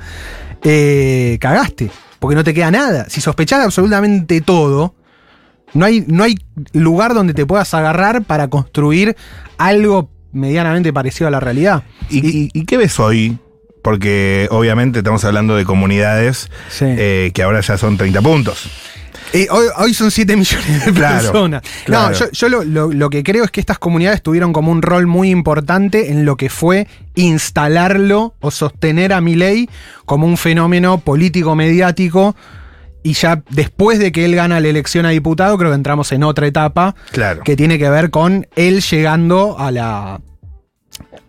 eh, 0.63 1.37
cagaste, 1.39 1.89
porque 2.19 2.35
no 2.35 2.43
te 2.43 2.53
queda 2.53 2.71
nada. 2.71 3.05
Si 3.09 3.21
sospechás 3.21 3.63
absolutamente 3.63 4.41
todo, 4.41 4.95
no 5.73 5.85
hay, 5.85 6.03
no 6.07 6.23
hay 6.23 6.37
lugar 6.73 7.13
donde 7.13 7.33
te 7.33 7.45
puedas 7.45 7.73
agarrar 7.73 8.23
para 8.23 8.47
construir 8.49 9.15
algo 9.57 10.09
medianamente 10.33 10.93
parecido 10.93 11.27
a 11.27 11.31
la 11.31 11.39
realidad. 11.39 11.83
¿Y, 12.09 12.25
y- 12.25 12.49
y 12.53 12.65
qué 12.65 12.77
ves 12.77 12.99
hoy? 12.99 13.37
Porque 13.83 14.47
obviamente 14.51 14.99
estamos 14.99 15.23
hablando 15.25 15.55
de 15.55 15.65
comunidades 15.65 16.51
Sí. 16.69 16.85
eh, 16.87 17.31
que 17.33 17.41
ahora 17.43 17.61
ya 17.61 17.77
son 17.77 17.97
30 17.97 18.21
puntos. 18.21 18.69
Hoy, 19.33 19.65
hoy 19.77 19.93
son 19.93 20.11
7 20.11 20.35
millones 20.35 20.85
de 20.85 20.91
Claro, 20.93 21.21
personas. 21.31 21.61
claro. 21.85 22.09
No, 22.09 22.15
yo, 22.19 22.31
yo 22.31 22.49
lo, 22.49 22.63
lo- 22.63 22.91
lo 22.91 23.09
que 23.09 23.23
creo 23.23 23.43
es 23.45 23.51
que 23.51 23.59
estas 23.61 23.79
comunidades 23.79 24.21
tuvieron 24.21 24.51
como 24.53 24.71
un 24.71 24.81
rol 24.81 25.07
muy 25.07 25.29
importante 25.29 26.11
en 26.11 26.25
lo 26.25 26.35
que 26.35 26.49
fue 26.49 26.87
instalarlo 27.15 28.35
o 28.39 28.51
sostener 28.51 29.13
a 29.13 29.21
Milei 29.21 29.69
como 30.05 30.27
un 30.27 30.37
fenómeno 30.37 30.99
político 30.99 31.55
mediático. 31.55 32.35
Y 33.03 33.13
ya 33.13 33.41
después 33.49 33.97
de 33.97 34.11
que 34.11 34.25
él 34.25 34.35
gana 34.35 34.59
la 34.59 34.67
elección 34.67 35.05
a 35.07 35.09
diputado, 35.09 35.57
creo 35.57 35.71
que 35.71 35.75
entramos 35.75 36.11
en 36.11 36.23
otra 36.23 36.45
etapa 36.45 36.93
Claro. 37.11 37.41
que 37.43 37.55
tiene 37.55 37.79
que 37.79 37.89
ver 37.89 38.11
con 38.11 38.45
él 38.55 38.81
llegando 38.81 39.57
a 39.57 39.71
la 39.71 40.21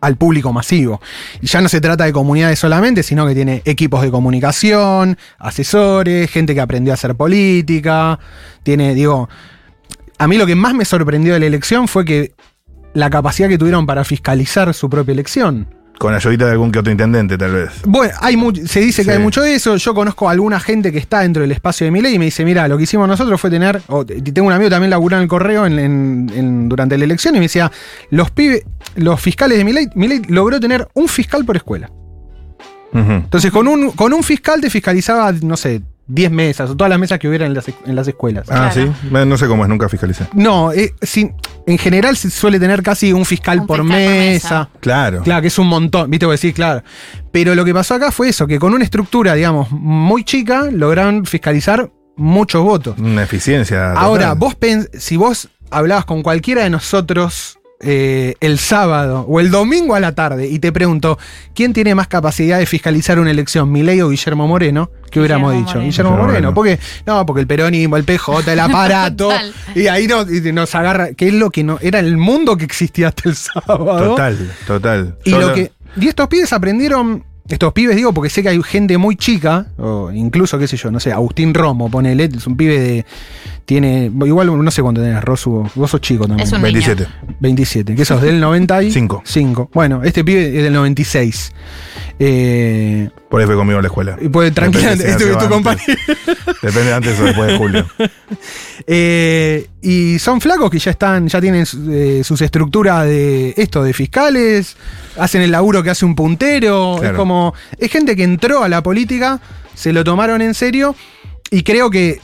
al 0.01 0.17
público 0.17 0.53
masivo. 0.53 1.01
Y 1.41 1.47
ya 1.47 1.61
no 1.61 1.69
se 1.69 1.81
trata 1.81 2.05
de 2.05 2.13
comunidades 2.13 2.59
solamente, 2.59 3.03
sino 3.03 3.27
que 3.27 3.35
tiene 3.35 3.63
equipos 3.65 4.03
de 4.03 4.11
comunicación, 4.11 5.19
asesores, 5.39 6.31
gente 6.31 6.55
que 6.55 6.61
aprendió 6.61 6.93
a 6.93 6.95
hacer 6.95 7.15
política, 7.15 8.19
tiene, 8.63 8.95
digo, 8.95 9.29
a 10.19 10.29
mí 10.29 10.37
lo 10.37 10.47
que 10.47 10.55
más 10.55 10.75
me 10.75 10.85
sorprendió 10.85 11.35
de 11.35 11.41
la 11.41 11.47
elección 11.47 11.89
fue 11.89 12.05
que 12.05 12.35
la 12.95 13.11
capacidad 13.11 13.49
que 13.49 13.59
tuvieron 13.59 13.87
para 13.87 14.05
fiscalizar 14.05 14.73
su 14.75 14.89
propia 14.91 15.13
elección. 15.13 15.67
Con 16.03 16.15
ayudita 16.15 16.47
de 16.47 16.51
algún 16.53 16.73
que 16.73 16.81
otro 16.81 16.91
intendente, 16.91 17.39
tal 17.39 17.53
vez. 17.53 17.71
Bueno, 17.87 18.13
hay 18.21 18.37
se 18.67 18.81
dice 18.81 19.03
que 19.03 19.11
Sí. 19.13 19.17
hay 19.17 19.19
mucho 19.23 19.41
de 19.41 19.55
eso. 19.55 19.77
Yo 19.77 19.95
conozco 19.95 20.29
a 20.29 20.33
alguna 20.33 20.59
gente 20.59 20.91
que 20.91 20.99
está 20.99 21.21
dentro 21.21 21.43
del 21.43 21.53
espacio 21.53 21.85
de 21.85 21.93
Milei 21.93 22.15
y 22.15 22.19
me 22.19 22.25
dice, 22.25 22.45
mira, 22.45 22.67
lo 22.67 22.77
que 22.77 22.83
hicimos 22.83 23.07
nosotros 23.07 23.41
fue 23.41 23.51
tener, 23.51 23.81
o 23.87 24.05
t- 24.05 24.21
tengo 24.21 24.49
un 24.49 24.53
amigo 24.53 24.69
también 24.69 24.91
laburó 24.91 25.17
en 25.17 25.23
el 25.23 25.29
correo 25.29 25.65
en, 25.65 25.79
en- 25.79 26.33
en- 26.35 26.69
durante 26.69 26.99
la 26.99 27.05
elección 27.05 27.37
y 27.37 27.39
me 27.39 27.45
decía, 27.45 27.71
los 28.11 28.33
pibes, 28.33 28.65
los 28.97 29.21
fiscales 29.21 29.59
de 29.59 29.65
Milei, 29.65 29.89
Milei 29.95 30.23
logró 30.29 30.59
tener 30.59 30.89
un 30.95 31.07
fiscal 31.07 31.45
por 31.45 31.57
escuela. 31.57 31.89
Entonces, 32.95 33.51
con 33.51 33.69
un, 33.69 33.93
con 33.93 34.13
un 34.13 34.23
fiscal 34.23 34.61
te 34.61 34.69
fiscalizaba, 34.71 35.33
no 35.41 35.57
sé, 35.57 35.81
10 36.15 36.31
mesas 36.31 36.71
o 36.71 36.77
todas 36.77 36.91
las 36.91 36.99
mesas 36.99 37.19
que 37.19 37.29
hubiera 37.29 37.47
en 37.47 37.55
las, 37.55 37.69
es- 37.69 37.75
en 37.87 37.95
las 37.97 38.07
escuelas. 38.09 38.47
Ah, 38.51 38.71
Claro. 38.73 38.95
sí. 39.03 39.09
No 39.27 39.37
sé 39.39 39.47
cómo 39.47 39.63
es, 39.65 39.69
nunca 39.69 39.89
fiscalicé. 39.89 40.27
No, 40.35 40.73
eh, 40.73 40.95
sí, 41.03 41.31
en 41.67 41.79
general 41.79 42.17
se 42.17 42.31
suele 42.31 42.61
tener 42.61 42.83
casi 42.83 43.13
un 43.13 43.25
fiscal, 43.25 43.61
Un 43.61 43.67
por, 43.67 43.81
fiscal 43.83 43.97
por 44.03 44.11
mesa. 44.11 44.69
Claro. 44.81 45.23
Claro, 45.23 45.41
que 45.43 45.49
es 45.49 45.59
un 45.59 45.69
montón, 45.69 46.11
viste, 46.11 46.27
vos 46.27 46.41
decís, 46.41 46.55
claro. 46.55 46.83
Pero 47.31 47.55
lo 47.55 47.65
que 47.65 47.73
pasó 47.73 47.95
acá 47.95 48.11
fue 48.13 48.29
eso, 48.29 48.47
que 48.47 48.59
con 48.59 48.75
una 48.75 48.85
estructura, 48.85 49.35
digamos, 49.35 49.71
muy 49.71 50.25
chica, 50.25 50.69
lograron 50.71 51.25
fiscalizar 51.25 51.91
muchos 52.17 52.63
votos. 52.63 52.99
Una 52.99 53.23
eficiencia. 53.23 53.93
Ahora, 53.93 54.35
vos 54.35 54.55
pens- 54.59 54.91
si 54.99 55.17
vos 55.17 55.49
hablabas 55.71 56.05
con 56.05 56.23
cualquiera 56.23 56.63
de 56.65 56.71
nosotros 56.71 57.59
eh, 57.83 58.35
el 58.41 58.59
sábado 58.59 59.27
o 59.29 59.41
el 59.41 59.51
domingo 59.51 59.95
a 59.95 60.01
la 60.01 60.13
tarde 60.15 60.47
y 60.49 60.59
te 60.61 60.71
pregunto, 60.73 61.19
¿quién 61.55 61.73
tiene 61.73 61.95
más 61.95 62.07
capacidad 62.09 62.59
de 62.59 62.67
fiscalizar 62.67 63.19
una 63.19 63.31
elección, 63.31 63.71
Milei 63.73 64.01
o 64.01 64.09
Guillermo 64.09 64.47
Moreno? 64.47 64.91
¿Qué 65.11 65.19
hubiéramos 65.19 65.53
Guillermo 65.53 65.67
dicho? 65.67 65.75
Moreno. 65.75 65.91
Guillermo 65.91 66.11
Moreno. 66.13 66.27
Moreno. 66.27 66.55
Porque, 66.55 66.79
no, 67.07 67.27
porque 67.27 67.41
el 67.43 67.47
peronismo, 67.47 67.97
el 67.97 68.05
PJ, 68.05 68.53
el 68.53 68.61
aparato. 68.61 69.31
Y 69.75 69.89
ahí 69.89 70.07
y 70.07 70.53
nos 70.53 70.75
agarra, 70.75 71.13
que 71.13 71.29
es 71.29 71.35
lo 71.35 71.51
que 71.51 71.65
no, 71.65 71.79
era 71.83 71.99
el 71.99 72.17
mundo 72.17 72.57
que 72.57 72.65
existía 72.65 73.09
hasta 73.09 73.29
el 73.29 73.35
sábado. 73.37 73.85
Total, 74.11 74.53
total. 74.67 75.17
Y 75.25 75.31
Solo- 75.31 75.49
lo 75.49 75.55
que. 75.55 75.73
Y 76.01 76.09
estos 76.09 76.29
pibes 76.29 76.53
aprendieron. 76.53 77.25
Estos 77.49 77.73
pibes, 77.73 77.97
digo, 77.97 78.15
porque 78.15 78.31
sé 78.31 78.43
que 78.43 78.49
hay 78.51 78.63
gente 78.63 78.97
muy 78.97 79.17
chica, 79.17 79.67
o 79.77 80.11
incluso, 80.13 80.59
qué 80.59 80.69
sé 80.69 80.77
yo, 80.77 80.91
no 80.93 81.01
sé, 81.01 81.13
Agustín 81.13 81.53
Romo, 81.53 81.91
ponele, 81.91 82.31
es 82.35 82.47
un 82.47 82.57
pibe 82.57 82.79
de 82.79 83.05
tiene, 83.65 84.11
igual 84.25 84.65
no 84.65 84.71
sé 84.71 84.83
cuánto 84.83 85.01
tenés, 85.01 85.23
Rosu, 85.23 85.69
vos 85.75 85.91
sos 85.91 86.01
chico 86.01 86.27
también. 86.27 86.47
Es 86.47 86.53
un 86.53 86.63
27. 86.63 87.07
27, 87.41 87.95
que 87.95 88.05
sos 88.05 88.21
del 88.21 88.41
95. 88.41 89.23
Cinco. 89.25 89.71
Bueno, 89.73 90.03
este 90.03 90.25
pibe 90.25 90.57
es 90.57 90.63
del 90.65 90.73
96. 90.73 91.53
Eh, 92.19 93.11
Por 93.29 93.41
ahí 93.41 93.47
fue 93.47 93.57
conmigo 93.57 93.79
a 93.79 93.83
la 93.83 93.89
escuela. 93.89 94.17
y 94.21 94.29
puede, 94.29 94.51
tranquilamente, 94.51 95.05
Depende 95.05 95.25
si 95.25 95.31
es 95.31 95.39
tu, 95.39 95.49
compañero. 95.49 96.01
Depende 96.61 96.85
de 96.85 96.93
antes 96.95 97.21
o 97.21 97.25
después 97.25 97.53
de 97.53 97.59
julio. 97.59 97.87
Eh, 98.89 99.69
y 99.81 100.19
son 100.19 100.41
flacos 100.41 100.69
que 100.69 100.81
ya 100.81 100.91
están, 100.91 101.29
ya 101.29 101.41
tienen 101.41 101.65
eh, 101.91 102.23
sus 102.25 102.43
estructuras 102.43 103.05
de 103.05 103.55
esto, 103.57 103.85
de 103.85 103.93
fiscales, 103.93 104.77
hacen 105.17 105.41
el 105.41 105.53
laburo 105.53 105.85
que 105.85 105.91
hace 105.91 106.05
un 106.05 106.17
puntero. 106.17 106.97
Claro. 106.99 107.15
Es 107.15 107.17
como. 107.17 107.55
Es 107.79 107.93
gente 107.93 108.17
que 108.17 108.25
entró 108.25 108.65
a 108.65 108.69
la 108.69 108.83
política, 108.83 109.41
se 109.75 109.93
lo 109.93 110.03
tomaron 110.03 110.43
en 110.43 110.55
serio. 110.55 110.97
Y 111.53 111.63
creo 111.63 111.91
que 111.91 112.19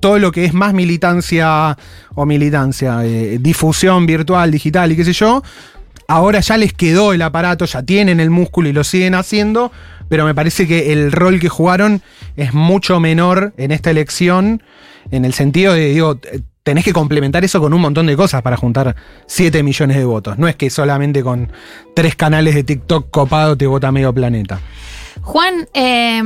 todo 0.00 0.18
lo 0.18 0.32
que 0.32 0.44
es 0.44 0.54
más 0.54 0.74
militancia 0.74 1.76
o 2.14 2.26
militancia, 2.26 3.04
eh, 3.04 3.38
difusión 3.40 4.06
virtual, 4.06 4.50
digital 4.50 4.92
y 4.92 4.96
qué 4.96 5.04
sé 5.04 5.12
yo, 5.12 5.42
ahora 6.08 6.40
ya 6.40 6.56
les 6.56 6.72
quedó 6.72 7.12
el 7.12 7.22
aparato, 7.22 7.64
ya 7.66 7.82
tienen 7.82 8.18
el 8.18 8.30
músculo 8.30 8.68
y 8.68 8.72
lo 8.72 8.82
siguen 8.82 9.14
haciendo, 9.14 9.70
pero 10.08 10.24
me 10.24 10.34
parece 10.34 10.66
que 10.66 10.92
el 10.92 11.12
rol 11.12 11.38
que 11.38 11.48
jugaron 11.48 12.02
es 12.36 12.52
mucho 12.52 12.98
menor 12.98 13.52
en 13.56 13.70
esta 13.70 13.90
elección, 13.90 14.62
en 15.12 15.24
el 15.24 15.34
sentido 15.34 15.74
de, 15.74 15.90
digo, 15.90 16.18
tenés 16.62 16.84
que 16.84 16.92
complementar 16.92 17.44
eso 17.44 17.60
con 17.60 17.72
un 17.72 17.80
montón 17.80 18.06
de 18.06 18.16
cosas 18.16 18.42
para 18.42 18.56
juntar 18.56 18.96
7 19.26 19.62
millones 19.62 19.96
de 19.96 20.04
votos. 20.04 20.38
No 20.38 20.48
es 20.48 20.56
que 20.56 20.68
solamente 20.70 21.22
con 21.22 21.52
tres 21.94 22.16
canales 22.16 22.54
de 22.54 22.64
TikTok 22.64 23.10
copado 23.10 23.56
te 23.56 23.66
vota 23.66 23.92
medio 23.92 24.12
planeta. 24.12 24.60
Juan, 25.22 25.68
eh, 25.74 26.22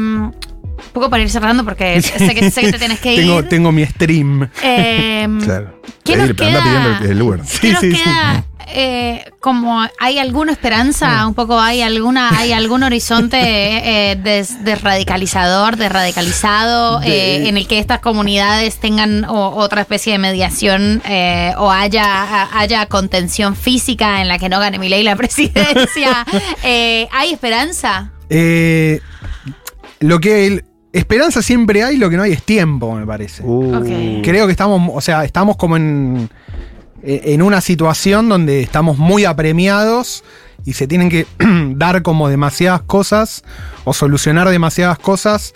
un 0.87 0.93
poco 0.93 1.11
para 1.11 1.23
ir 1.23 1.31
cerrando 1.31 1.65
porque 1.65 2.01
sé 2.03 2.35
que, 2.35 2.51
sé 2.51 2.61
que 2.63 2.73
te 2.73 2.79
tenés 2.79 3.01
que 3.01 3.15
ir. 3.15 3.21
tengo, 3.21 3.45
tengo 3.45 3.73
mi 3.73 3.85
stream. 3.87 4.49
Eh, 4.63 5.29
Claro. 5.45 5.81
¿Qué 6.05 6.17
nos 6.17 6.29
queda? 6.33 6.63
pidiendo 6.63 7.11
el, 7.11 7.23
Uber. 7.23 7.41
¿Qué 7.61 7.73
nos 7.73 7.81
Sí, 7.81 7.93
sí, 7.93 8.03
queda? 8.03 8.45
eh, 8.69 9.25
como 9.41 9.87
hay 10.01 10.19
alguna 10.19 10.53
esperanza, 10.53 11.27
un 11.27 11.35
poco 11.35 11.59
hay 11.61 11.81
alguna, 11.83 12.31
hay 12.39 12.53
algún 12.53 12.83
horizonte 12.83 13.39
eh, 13.41 14.17
des- 14.17 14.65
desradicalizador, 14.65 15.77
desradicalizado, 15.77 17.01
eh, 17.05 17.49
en 17.49 17.57
el 17.57 17.67
que 17.67 17.79
estas 17.79 18.01
comunidades 18.01 18.77
tengan 18.81 19.25
o- 19.25 19.51
otra 19.57 19.81
especie 19.83 20.13
de 20.13 20.19
mediación 20.19 21.03
eh, 21.07 21.53
o 21.59 21.71
haya, 21.71 22.49
haya 22.59 22.87
contención 22.87 23.57
física 23.57 24.21
en 24.21 24.29
la 24.29 24.39
que 24.39 24.49
no 24.49 24.61
gane 24.61 24.79
Milei 24.79 25.03
la 25.03 25.17
presidencia. 25.17 26.25
Eh, 26.63 27.09
¿Hay 27.13 27.33
esperanza? 27.33 28.13
Eh, 28.31 29.01
lo 30.01 30.21
que 30.21 30.47
el- 30.47 30.65
esperanza 30.95 31.43
siempre 31.43 31.83
hay, 31.83 31.97
lo 31.97 32.09
que 32.09 32.17
no 32.17 32.23
hay 32.23 32.33
es 32.33 32.43
tiempo, 32.43 32.95
me 32.95 33.07
parece. 33.07 33.43
Uh. 33.45 34.23
Creo 34.23 34.47
que 34.47 34.53
estamos, 34.53 34.91
o 34.95 35.01
sea, 35.01 35.25
estamos 35.25 35.57
como 35.57 35.77
en, 35.77 36.31
en 37.03 37.43
una 37.43 37.61
situación 37.61 38.29
donde 38.29 38.61
estamos 38.61 38.97
muy 38.99 39.25
apremiados 39.25 40.25
y 40.65 40.73
se 40.73 40.87
tienen 40.87 41.11
que 41.11 41.27
dar 41.77 42.03
como 42.03 42.29
demasiadas 42.29 42.83
cosas 42.83 43.45
o 43.85 43.93
solucionar 43.93 44.49
demasiadas 44.49 44.99
cosas 44.99 45.55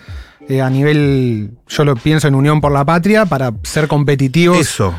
eh, 0.49 0.63
a 0.63 0.71
nivel, 0.71 1.51
yo 1.69 1.85
lo 1.85 1.95
pienso 1.95 2.27
en 2.27 2.35
Unión 2.35 2.63
por 2.63 2.73
la 2.73 2.83
Patria, 2.85 3.27
para 3.27 3.53
ser 3.65 3.87
competitivos 3.87 4.59
Eso. 4.59 4.95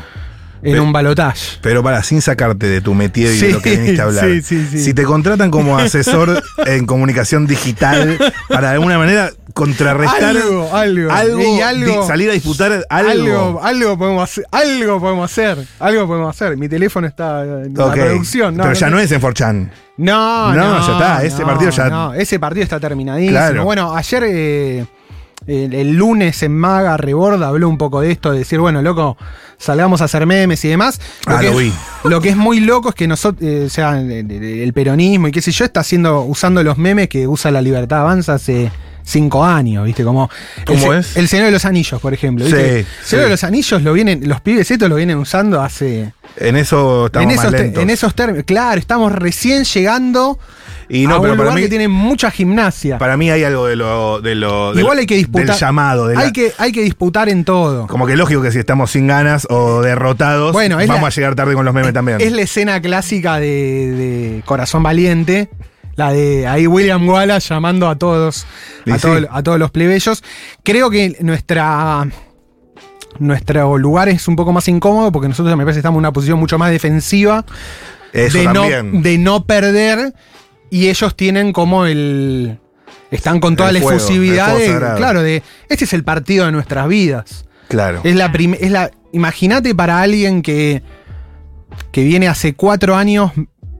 En 0.62 0.72
Pe- 0.74 0.80
un 0.80 0.92
balotaje. 0.92 1.58
Pero 1.62 1.82
para, 1.82 2.02
sin 2.02 2.20
sacarte 2.22 2.66
de 2.66 2.80
tu 2.80 2.94
métier 2.94 3.32
y 3.32 3.38
Sí, 3.38 3.46
de 3.46 3.52
lo 3.52 3.62
que 3.62 3.76
viniste 3.76 4.00
a 4.00 4.04
hablar. 4.04 4.24
sí, 4.26 4.42
sí, 4.42 4.66
sí. 4.70 4.78
Si 4.84 4.94
te 4.94 5.04
contratan 5.04 5.50
como 5.50 5.78
asesor 5.78 6.42
en 6.66 6.86
comunicación 6.86 7.46
digital 7.46 8.18
para 8.48 8.68
de 8.68 8.74
alguna 8.74 8.98
manera 8.98 9.30
contrarrestar 9.54 10.22
Algo, 10.36 10.74
algo. 10.74 11.10
algo, 11.12 12.06
salir 12.06 12.30
a 12.30 12.32
disputar 12.32 12.84
algo. 12.88 13.10
Algo, 13.10 13.60
algo 13.64 13.98
podemos 13.98 14.22
hacer, 14.30 14.44
algo 14.52 15.00
podemos 15.00 15.30
hacer, 15.30 15.58
algo 15.80 16.06
podemos 16.06 16.34
hacer. 16.36 16.56
Mi 16.56 16.68
teléfono 16.68 17.06
está 17.06 17.42
en 17.42 17.78
Ok. 17.78 17.96
la 17.96 18.04
producción. 18.04 18.56
Pero 18.56 18.72
ya 18.72 18.90
no 18.90 18.98
es 18.98 19.10
en 19.12 19.20
4chan. 19.20 19.70
No, 19.96 20.54
No, 20.54 20.78
no, 20.78 20.86
ya 20.86 20.92
está, 20.92 21.24
ese 21.24 21.40
no, 21.40 21.46
partido 21.46 21.70
ya- 21.70 21.88
no, 21.90 22.14
ese 22.14 22.38
partido 22.38 22.64
está 22.64 22.80
terminadísimo. 22.80 23.32
Claro. 23.32 23.64
Bueno, 23.64 23.94
ayer, 23.94 24.24
eh, 24.26 24.86
el, 25.50 25.74
el 25.74 25.92
lunes 25.96 26.42
en 26.42 26.56
Maga, 26.56 26.96
Reborda 26.96 27.48
habló 27.48 27.68
un 27.68 27.78
poco 27.78 28.00
de 28.00 28.12
esto, 28.12 28.32
de 28.32 28.38
decir, 28.38 28.60
bueno, 28.60 28.82
loco, 28.82 29.16
salgamos 29.58 30.00
a 30.00 30.04
hacer 30.04 30.26
memes 30.26 30.64
y 30.64 30.68
demás. 30.68 31.00
Ah, 31.26 31.38
que 31.40 31.50
lo 31.50 31.56
vi. 31.56 31.72
Lo 32.04 32.20
que 32.20 32.30
es 32.30 32.36
muy 32.36 32.60
loco 32.60 32.90
es 32.90 32.94
que 32.94 33.06
nosotros, 33.06 33.48
o 33.66 33.68
sea, 33.68 34.00
el, 34.00 34.72
peronismo 34.72 35.28
y 35.28 35.32
qué 35.32 35.42
sé 35.42 35.52
yo, 35.52 35.64
está 35.64 35.80
haciendo, 35.80 36.22
usando 36.22 36.62
los 36.62 36.78
memes 36.78 37.08
que 37.08 37.28
usa 37.28 37.50
la 37.50 37.60
Libertad 37.60 38.00
Avanza 38.00 38.34
hace 38.34 38.70
cinco 39.10 39.44
años, 39.44 39.84
¿viste? 39.84 40.04
Como 40.04 40.30
¿Cómo 40.66 40.94
es? 40.94 41.16
El 41.16 41.28
Señor 41.28 41.46
de 41.46 41.52
los 41.52 41.64
Anillos, 41.64 42.00
por 42.00 42.14
ejemplo. 42.14 42.46
Sí. 42.46 42.52
El 42.54 42.84
sí. 42.84 42.88
Señor 43.04 43.24
de 43.26 43.30
los 43.32 43.44
Anillos 43.44 43.82
lo 43.82 43.92
vienen, 43.92 44.28
los 44.28 44.40
pibes 44.40 44.70
estos 44.70 44.88
lo 44.88 44.96
vienen 44.96 45.18
usando 45.18 45.60
hace. 45.60 46.12
En 46.36 46.56
eso 46.56 47.06
estamos 47.06 47.30
en, 47.30 47.36
más 47.36 47.44
esos 47.46 47.60
lentos. 47.60 47.82
en 47.82 47.90
esos 47.90 48.14
términos. 48.14 48.44
Claro, 48.46 48.78
estamos 48.78 49.12
recién 49.12 49.64
llegando 49.64 50.38
y 50.88 51.06
no, 51.06 51.16
a 51.16 51.20
pero 51.20 51.32
para 51.34 51.44
lugar 51.44 51.54
mí, 51.56 51.62
que 51.62 51.68
tiene 51.68 51.86
mucha 51.88 52.30
gimnasia. 52.30 52.98
para 52.98 53.16
mí 53.16 53.30
hay 53.30 53.44
algo 53.44 53.66
de 53.66 53.76
lo. 53.76 54.20
De 54.20 54.34
lo 54.34 54.78
Igual 54.78 54.98
hay 54.98 55.06
que 55.06 55.16
disputar. 55.16 55.46
Del 55.48 55.56
llamado. 55.56 56.06
de 56.08 56.14
la- 56.16 56.20
hay, 56.22 56.32
que, 56.32 56.52
hay 56.58 56.72
que 56.72 56.82
disputar 56.82 57.28
en 57.28 57.44
todo. 57.44 57.86
Como 57.86 58.06
que 58.06 58.16
lógico 58.16 58.42
que 58.42 58.50
si 58.52 58.58
estamos 58.58 58.90
sin 58.92 59.06
ganas 59.06 59.46
o 59.50 59.82
derrotados, 59.82 60.52
Bueno, 60.52 60.76
vamos 60.76 61.00
la- 61.00 61.06
a 61.06 61.10
llegar 61.10 61.34
tarde 61.34 61.54
con 61.54 61.64
los 61.64 61.74
memes 61.74 61.92
también. 61.92 62.20
Es 62.20 62.32
la 62.32 62.42
escena 62.42 62.80
clásica 62.80 63.38
de, 63.38 63.46
de 63.46 64.42
Corazón 64.44 64.82
Valiente. 64.82 65.48
La 66.00 66.12
de 66.12 66.46
ahí 66.46 66.66
William 66.66 67.06
Wallace 67.06 67.48
llamando 67.50 67.88
a 67.88 67.96
todos, 67.96 68.46
a, 68.90 68.94
sí. 68.96 69.00
todo- 69.02 69.28
a 69.30 69.42
todos 69.42 69.58
los 69.58 69.70
plebeyos. 69.70 70.22
Creo 70.62 70.88
que 70.90 71.16
nuestra. 71.20 72.08
Nuestro 73.18 73.76
lugar 73.76 74.08
es 74.08 74.28
un 74.28 74.36
poco 74.36 74.52
más 74.52 74.66
incómodo 74.68 75.10
porque 75.12 75.28
nosotros 75.28 75.54
me 75.56 75.64
parece 75.64 75.80
estamos 75.80 75.96
en 75.96 76.00
una 76.00 76.12
posición 76.12 76.38
mucho 76.38 76.58
más 76.58 76.70
defensiva 76.70 77.44
Eso 78.12 78.38
de 78.38 78.44
no, 78.44 78.62
de 79.02 79.18
no 79.18 79.44
perder 79.44 80.14
y 80.70 80.88
ellos 80.88 81.16
tienen 81.16 81.52
como 81.52 81.84
el 81.86 82.58
están 83.10 83.40
con 83.40 83.56
toda 83.56 83.70
El 83.70 83.74
la 83.74 83.80
fuego, 83.82 83.98
efusividad 83.98 84.56
de, 84.56 84.96
claro 84.96 85.22
de 85.22 85.42
este 85.68 85.84
es 85.84 85.92
el 85.92 86.04
partido 86.04 86.46
de 86.46 86.52
nuestras 86.52 86.86
vidas 86.88 87.44
Claro. 87.68 88.00
es 88.04 88.14
la 88.14 88.26
es 88.60 88.70
la 88.70 88.90
imagínate 89.12 89.74
para 89.74 90.00
alguien 90.00 90.40
que 90.40 90.82
que 91.92 92.04
viene 92.04 92.28
hace 92.28 92.54
cuatro 92.54 92.94
años 92.96 93.32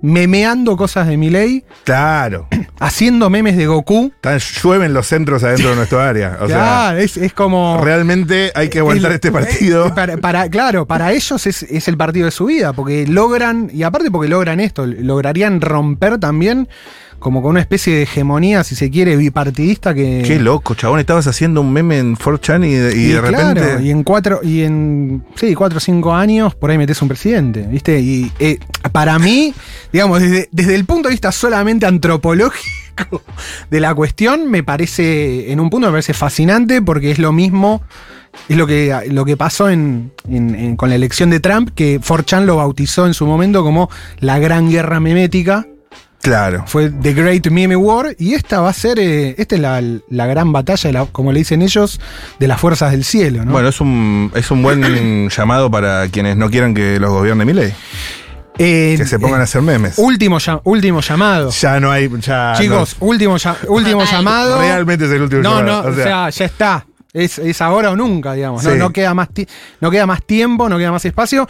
memeando 0.03 0.77
cosas 0.77 1.07
de 1.09 1.17
Milei 1.17 1.65
Claro. 1.85 2.49
haciendo 2.81 3.29
memes 3.31 3.57
de 3.57 3.67
Goku 3.67 4.13
Tan, 4.21 4.39
llueven 4.63 4.95
los 4.95 5.07
centros 5.07 5.43
adentro 5.45 5.71
de 5.71 5.77
nuestro 5.77 6.01
área. 6.01 6.39
O 6.41 6.47
Claro, 6.47 6.99
es, 6.99 7.17
es 7.17 7.33
como 7.33 7.77
sea, 7.77 7.85
realmente 7.85 8.53
hay 8.55 8.69
que 8.69 8.79
aguantar 8.81 9.11
el- 9.11 9.15
este 9.17 9.31
partido. 9.33 9.87
eh, 9.89 9.93
para, 9.95 10.17
para- 10.17 10.49
claro, 10.49 10.87
para 10.87 11.13
ellos 11.13 11.47
es, 11.47 11.63
es 11.65 11.89
el 11.89 11.97
partido 11.97 12.27
de 12.27 12.31
su 12.33 12.47
vida, 12.47 12.73
porque 12.73 13.07
logran, 13.07 13.71
y 13.73 13.83
aparte 13.83 14.11
porque 14.11 14.29
logran 14.29 14.61
esto, 14.61 14.87
lograrían 14.87 15.61
romper 15.61 16.19
también 16.19 16.69
como 17.21 17.41
con 17.43 17.51
una 17.53 17.61
especie 17.61 17.95
de 17.95 18.03
hegemonía, 18.03 18.65
si 18.65 18.75
se 18.75 18.91
quiere, 18.91 19.17
bipartidista 19.17 19.95
que. 19.95 20.23
Qué 20.27 20.41
loco, 20.41 20.75
chabón. 20.75 20.99
Estabas 20.99 21.27
haciendo 21.29 21.61
un 21.61 21.73
meme 21.73 21.99
en 21.99 22.17
4chan 22.17 22.67
y, 22.67 22.73
de- 22.75 22.97
y 22.97 23.09
de 23.13 23.21
repente. 23.21 23.61
Claro, 23.61 23.81
y 23.81 23.91
en 23.91 24.03
cuatro, 24.03 24.41
y 24.43 24.63
en 24.63 25.23
sí, 25.37 25.55
cuatro 25.55 25.77
o 25.77 25.81
cinco 25.81 26.13
años, 26.15 26.55
por 26.57 26.71
ahí 26.71 26.79
metes 26.79 27.01
un 27.03 27.09
presidente, 27.09 27.63
¿viste? 27.63 28.01
Y 28.01 28.33
eh, 28.41 28.59
para 28.91 29.19
mí, 29.21 29.55
digamos, 29.93 30.21
desde, 30.21 30.49
desde 30.51 30.75
el 30.75 30.85
punto 30.87 31.09
de 31.09 31.13
vista 31.15 31.31
solamente 31.31 31.87
antropológico 31.87 33.23
de 33.71 33.81
la 33.81 33.95
cuestión, 33.95 34.51
me 34.51 34.63
parece, 34.63 35.53
en 35.53 35.61
un 35.61 35.71
punto 35.71 35.87
me 35.89 35.93
parece 35.93 36.15
fascinante 36.15 36.83
porque 36.83 37.11
es 37.11 37.19
lo 37.19 37.33
mismo, 37.33 37.83
es 38.49 38.57
lo 38.57 38.67
que, 38.67 38.95
lo 39.11 39.25
que 39.25 39.37
pasó 39.37 39.69
en, 39.71 40.13
en- 40.29 40.55
en- 40.55 40.77
con 40.77 40.89
la 40.89 40.95
elección 40.97 41.31
de 41.31 41.41
Trump, 41.41 41.71
que 41.75 42.01
4chan 42.01 42.45
lo 42.45 42.57
bautizó 42.57 43.07
en 43.07 43.15
su 43.15 43.27
momento 43.27 43.63
como 43.63 43.91
la 44.21 44.39
gran 44.39 44.71
guerra 44.71 45.01
memética. 45.01 45.67
Claro. 46.23 46.65
Fue 46.67 46.91
The 46.91 47.15
Great 47.15 47.47
Meme 47.49 47.77
War 47.77 48.15
y 48.19 48.35
esta 48.35 48.61
va 48.61 48.69
a 48.71 48.73
ser, 48.75 48.99
eh, 48.99 49.35
esta 49.39 49.55
es 49.55 49.61
la, 49.61 49.83
la 50.11 50.27
gran 50.27 50.53
batalla, 50.53 50.89
de 50.89 50.93
la- 50.93 51.07
como 51.07 51.33
le 51.33 51.39
dicen 51.39 51.63
ellos, 51.63 51.99
de 52.39 52.47
las 52.47 52.61
fuerzas 52.61 52.91
del 52.93 53.05
cielo, 53.05 53.45
¿no? 53.45 53.53
Bueno, 53.53 53.69
es 53.69 53.81
un, 53.81 54.31
es 54.35 54.51
un 54.51 54.63
buen 54.63 55.29
llamado 55.31 55.71
para 55.71 56.09
quienes 56.09 56.37
no 56.37 56.51
quieran 56.51 56.75
que 56.75 57.01
los 57.01 57.11
gobierne 57.11 57.45
mi 57.47 57.55
ley. 57.55 57.73
Eh, 58.59 58.97
Que 58.99 59.07
se 59.07 59.19
pongan 59.19 59.41
a 59.41 59.45
hacer 59.45 59.63
memes. 59.63 59.95
último, 59.97 60.39
ya- 60.39 60.61
último 60.65 61.01
llamado. 61.01 61.51
Ya 61.51 61.81
no 61.81 61.91
hay. 61.91 62.11
Ya 62.21 62.53
Chicos, 62.59 62.97
último, 63.01 63.39
ya- 63.39 63.57
último 63.69 64.01
Total. 64.01 64.17
llamado. 64.19 64.57
no. 64.57 64.61
realmente 64.61 65.07
es 65.07 65.11
el 65.13 65.23
último 65.23 65.43
No, 65.43 65.63
no, 65.63 65.67
llamado. 65.83 65.89
o 65.89 65.95
sea, 65.95 66.29
ya 66.29 66.45
está. 66.45 66.87
Es, 67.13 67.39
es 67.39 67.61
ahora 67.63 67.91
o 67.91 67.97
nunca, 67.97 68.35
digamos. 68.35 68.63
No, 68.63 68.71
Sí. 68.71 68.77
no 68.79 68.91
queda 68.91 69.15
más 69.15 69.29
no 69.81 69.91
queda 69.91 70.07
más 70.07 70.23
tiempo, 70.23 70.69
no 70.69 70.77
queda 70.79 70.93
más 70.93 71.05
espacio. 71.05 71.49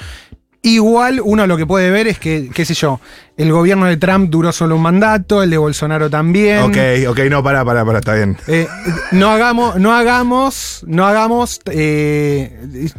Igual 0.62 1.22
uno 1.24 1.46
lo 1.46 1.56
que 1.56 1.66
puede 1.66 1.90
ver 1.90 2.06
es 2.06 2.18
que, 2.18 2.50
qué 2.52 2.66
sé 2.66 2.74
yo, 2.74 3.00
el 3.38 3.50
gobierno 3.50 3.86
de 3.86 3.96
Trump 3.96 4.28
duró 4.30 4.52
solo 4.52 4.76
un 4.76 4.82
mandato, 4.82 5.42
el 5.42 5.48
de 5.48 5.56
Bolsonaro 5.56 6.10
también. 6.10 6.60
Ok, 6.62 6.76
ok, 7.08 7.18
no, 7.30 7.42
para, 7.42 7.64
para, 7.64 7.82
para, 7.84 8.00
está 8.00 8.12
bien. 8.14 8.36
Eh, 8.46 8.68
no 9.12 9.30
hagamos, 9.30 9.76
no 9.76 9.94
hagamos, 9.94 10.84
no 10.86 11.06
hagamos. 11.06 11.60
eh, 11.70 12.90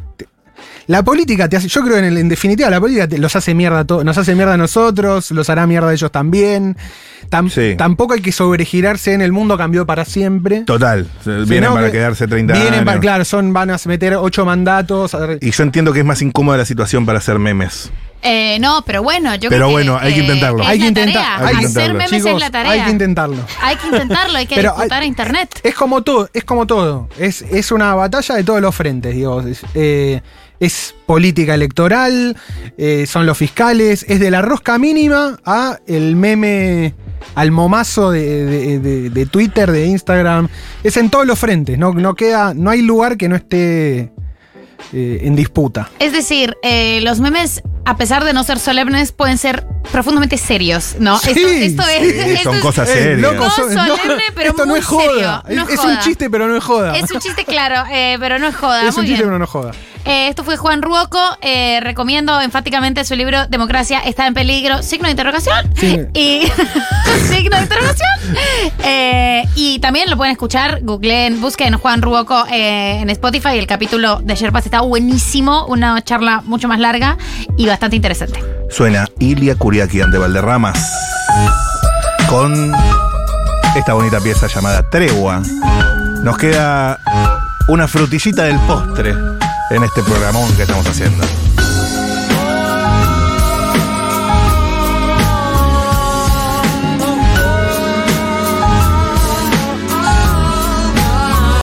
La 0.88 1.04
política 1.04 1.48
te 1.48 1.58
hace, 1.58 1.68
yo 1.68 1.84
creo 1.84 1.98
en, 1.98 2.06
el- 2.06 2.18
en 2.18 2.30
definitiva, 2.30 2.70
la 2.70 2.80
política 2.80 3.08
te- 3.08 3.18
los 3.18 3.36
hace 3.36 3.54
mierda 3.54 3.80
a 3.80 3.86
todos, 3.86 4.04
nos 4.04 4.18
hace 4.18 4.36
mierda 4.36 4.56
a 4.56 4.58
nosotros, 4.58 5.32
los 5.32 5.50
hará 5.50 5.68
mierda 5.68 5.90
a 5.90 5.94
ellos 5.94 6.12
también. 6.12 6.76
Tam- 7.30 7.50
Sí. 7.50 7.76
Tampoco 7.78 8.14
hay 8.14 8.22
que 8.22 8.32
sobregirarse 8.32 9.14
en 9.14 9.22
el 9.22 9.32
mundo 9.32 9.58
cambió 9.58 9.86
para 9.86 10.06
siempre. 10.06 10.62
Total. 10.62 11.08
Vienen 11.26 11.48
Sino 11.48 11.74
para 11.74 11.86
que 11.88 11.92
quedarse 11.94 12.28
30 12.28 12.54
vienen 12.54 12.74
años. 12.74 12.86
para- 12.86 13.00
claro, 13.00 13.26
son, 13.26 13.54
van 13.54 13.70
a 13.72 13.78
meter 13.86 14.16
ocho 14.16 14.46
mandatos. 14.46 15.14
a 15.16 15.28
Y 15.40 15.52
yo 15.52 15.64
entiendo 15.64 15.94
que 15.94 16.00
es 16.00 16.06
más 16.06 16.22
incómoda 16.22 16.58
la 16.58 16.66
situación 16.66 17.06
para 17.06 17.20
hacer 17.20 17.38
memes. 17.40 17.92
Eh, 18.24 18.60
no, 18.60 18.84
pero 18.86 19.02
bueno, 19.02 19.34
yo 19.36 19.50
Pero 19.50 19.66
creo 19.66 19.68
que, 19.70 19.74
bueno, 19.74 19.98
hay 20.00 20.14
que 20.14 20.20
eh, 20.20 20.24
intentarlo. 20.24 20.64
Hay 20.64 20.80
que 20.80 20.92
tarea. 20.92 21.38
hay 21.38 21.42
que 21.58 21.66
Hacer 21.66 21.66
intentarlo. 21.66 21.94
memes 21.94 22.12
Chicos, 22.12 22.32
es 22.34 22.40
la 22.40 22.52
tarea. 22.52 22.72
hay 22.72 22.82
que 22.82 22.90
intentarlo. 22.92 23.38
Hay 23.64 23.76
que 23.78 23.88
intentarlo, 23.88 24.38
hay 24.38 24.46
que 24.46 24.56
Pero 24.62 24.70
disfrutar 24.74 25.02
hay- 25.02 25.08
internet. 25.08 25.60
Es 25.64 25.74
como 25.76 26.02
todo, 26.04 26.30
es 26.34 26.44
como 26.44 26.68
todo. 26.68 27.10
Es, 27.18 27.42
es 27.42 27.72
una 27.72 27.96
batalla 27.96 28.36
de 28.36 28.44
todos 28.44 28.62
los 28.62 28.76
frentes, 28.76 29.16
digo. 29.16 29.42
Es, 29.42 29.62
eh, 29.74 30.22
es 30.62 30.96
política 31.06 31.56
electoral, 31.56 32.38
eh, 32.78 33.06
son 33.08 33.26
los 33.26 33.38
fiscales, 33.38 34.06
es 34.08 34.20
de 34.22 34.32
la 34.32 34.42
rosca 34.42 34.78
mínima 34.78 35.38
a 35.46 35.78
el 35.88 36.16
meme 36.16 36.94
al 37.36 37.52
momazo 37.52 38.12
de, 38.12 38.46
de- 38.46 38.80
de- 38.80 39.10
de 39.10 39.26
Twitter, 39.26 39.72
de 39.72 39.88
Instagram. 39.88 40.48
Es 40.84 40.96
en 40.98 41.10
todos 41.10 41.26
los 41.26 41.38
frentes, 41.38 41.78
no, 41.78 41.94
no 41.94 42.16
queda, 42.16 42.54
no 42.54 42.70
hay 42.70 42.82
lugar 42.82 43.18
que 43.18 43.28
no 43.28 43.36
esté 43.36 44.12
eh, 44.94 45.20
en 45.24 45.36
disputa. 45.36 45.90
Es 46.00 46.14
decir, 46.14 46.56
eh, 46.64 47.02
los 47.02 47.20
memes, 47.20 47.62
a 47.86 47.98
pesar 47.98 48.24
de 48.24 48.34
no 48.34 48.44
ser 48.44 48.60
solemnes, 48.60 49.12
pueden 49.12 49.38
ser 49.38 49.66
profundamente 49.92 50.38
serios, 50.38 50.96
¿no? 51.00 51.18
Sí, 51.20 51.30
esto, 51.32 51.48
esto 51.48 51.84
es, 51.88 52.12
sí, 52.14 52.20
esto 52.32 52.44
son 52.44 52.56
es- 52.56 52.62
cosas 52.62 52.90
serias. 52.90 53.20
loco, 53.20 53.44
No 53.46 53.50
son- 53.50 53.72
solemne, 53.74 54.24
pero 54.36 54.50
esto 54.52 54.66
no 54.66 54.72
muy 54.72 54.80
es 54.80 54.86
joda. 54.86 55.44
serio, 55.46 55.56
no 55.64 55.68
es, 55.68 55.74
es 55.74 55.80
es 55.80 55.86
un 55.86 56.00
chiste, 56.00 56.30
pero 56.30 56.48
no 56.48 56.56
es 56.56 56.64
joda. 56.64 56.96
Es 56.98 57.12
un 57.12 57.20
chiste 57.20 57.46
claro, 57.46 57.84
eh, 57.92 58.18
pero 58.20 58.38
no 58.40 58.48
es 58.48 58.56
joda. 58.56 58.88
Es 58.88 58.96
Muy 58.96 59.02
un 59.02 59.08
chiste, 59.08 59.24
bien. 59.24 59.28
pero 59.30 59.38
no 59.40 59.44
es 59.46 59.50
joda. 59.50 59.72
Eh, 60.06 60.28
esto 60.28 60.44
fue 60.44 60.58
Juan 60.58 60.82
Ruoco. 60.82 61.20
eh, 61.42 61.80
recomiendo 61.82 62.40
enfáticamente 62.42 63.04
su 63.06 63.16
libro 63.16 63.48
Democracia 63.48 64.00
está 64.00 64.28
en 64.28 64.34
peligro. 64.34 64.82
Signo 64.84 65.06
de 65.06 65.12
interrogación. 65.12 65.70
Sí. 65.76 66.00
Y. 66.14 66.44
signo 67.30 67.58
de 67.58 67.64
interrogación. 67.64 68.10
Eh, 68.84 69.44
y 69.56 69.80
también 69.80 70.10
lo 70.10 70.18
pueden 70.18 70.32
escuchar. 70.32 70.80
Googleen, 70.82 71.42
busquen 71.42 71.78
Juan 71.78 72.02
Ruoco 72.02 72.46
eh, 72.52 73.00
en 73.02 73.10
Spotify. 73.10 73.58
El 73.58 73.68
capítulo 73.68 74.20
de 74.22 74.36
Sherpas 74.36 74.66
está 74.66 74.82
buenísimo. 74.82 75.66
Una 75.68 76.02
charla 76.04 76.42
mucho 76.46 76.68
más 76.68 76.80
larga 76.80 77.18
y 77.58 77.68
bastante 77.68 77.96
interesante. 77.96 78.44
Suena 78.70 79.08
Ilia 79.20 79.56
Kuriakian 79.56 80.12
de 80.12 80.18
Valderramas 80.18 80.80
con 82.30 82.74
esta 83.76 83.94
bonita 83.94 84.20
pieza 84.20 84.48
llamada 84.48 84.90
Tregua. 84.90 85.42
Nos 86.24 86.38
queda 86.38 87.00
una 87.68 87.88
frutillita 87.88 88.44
del 88.44 88.60
postre 88.60 89.14
en 89.76 89.84
este 89.84 90.04
programón 90.04 90.52
que 90.56 90.64
estamos 90.64 90.86
haciendo. 90.86 91.24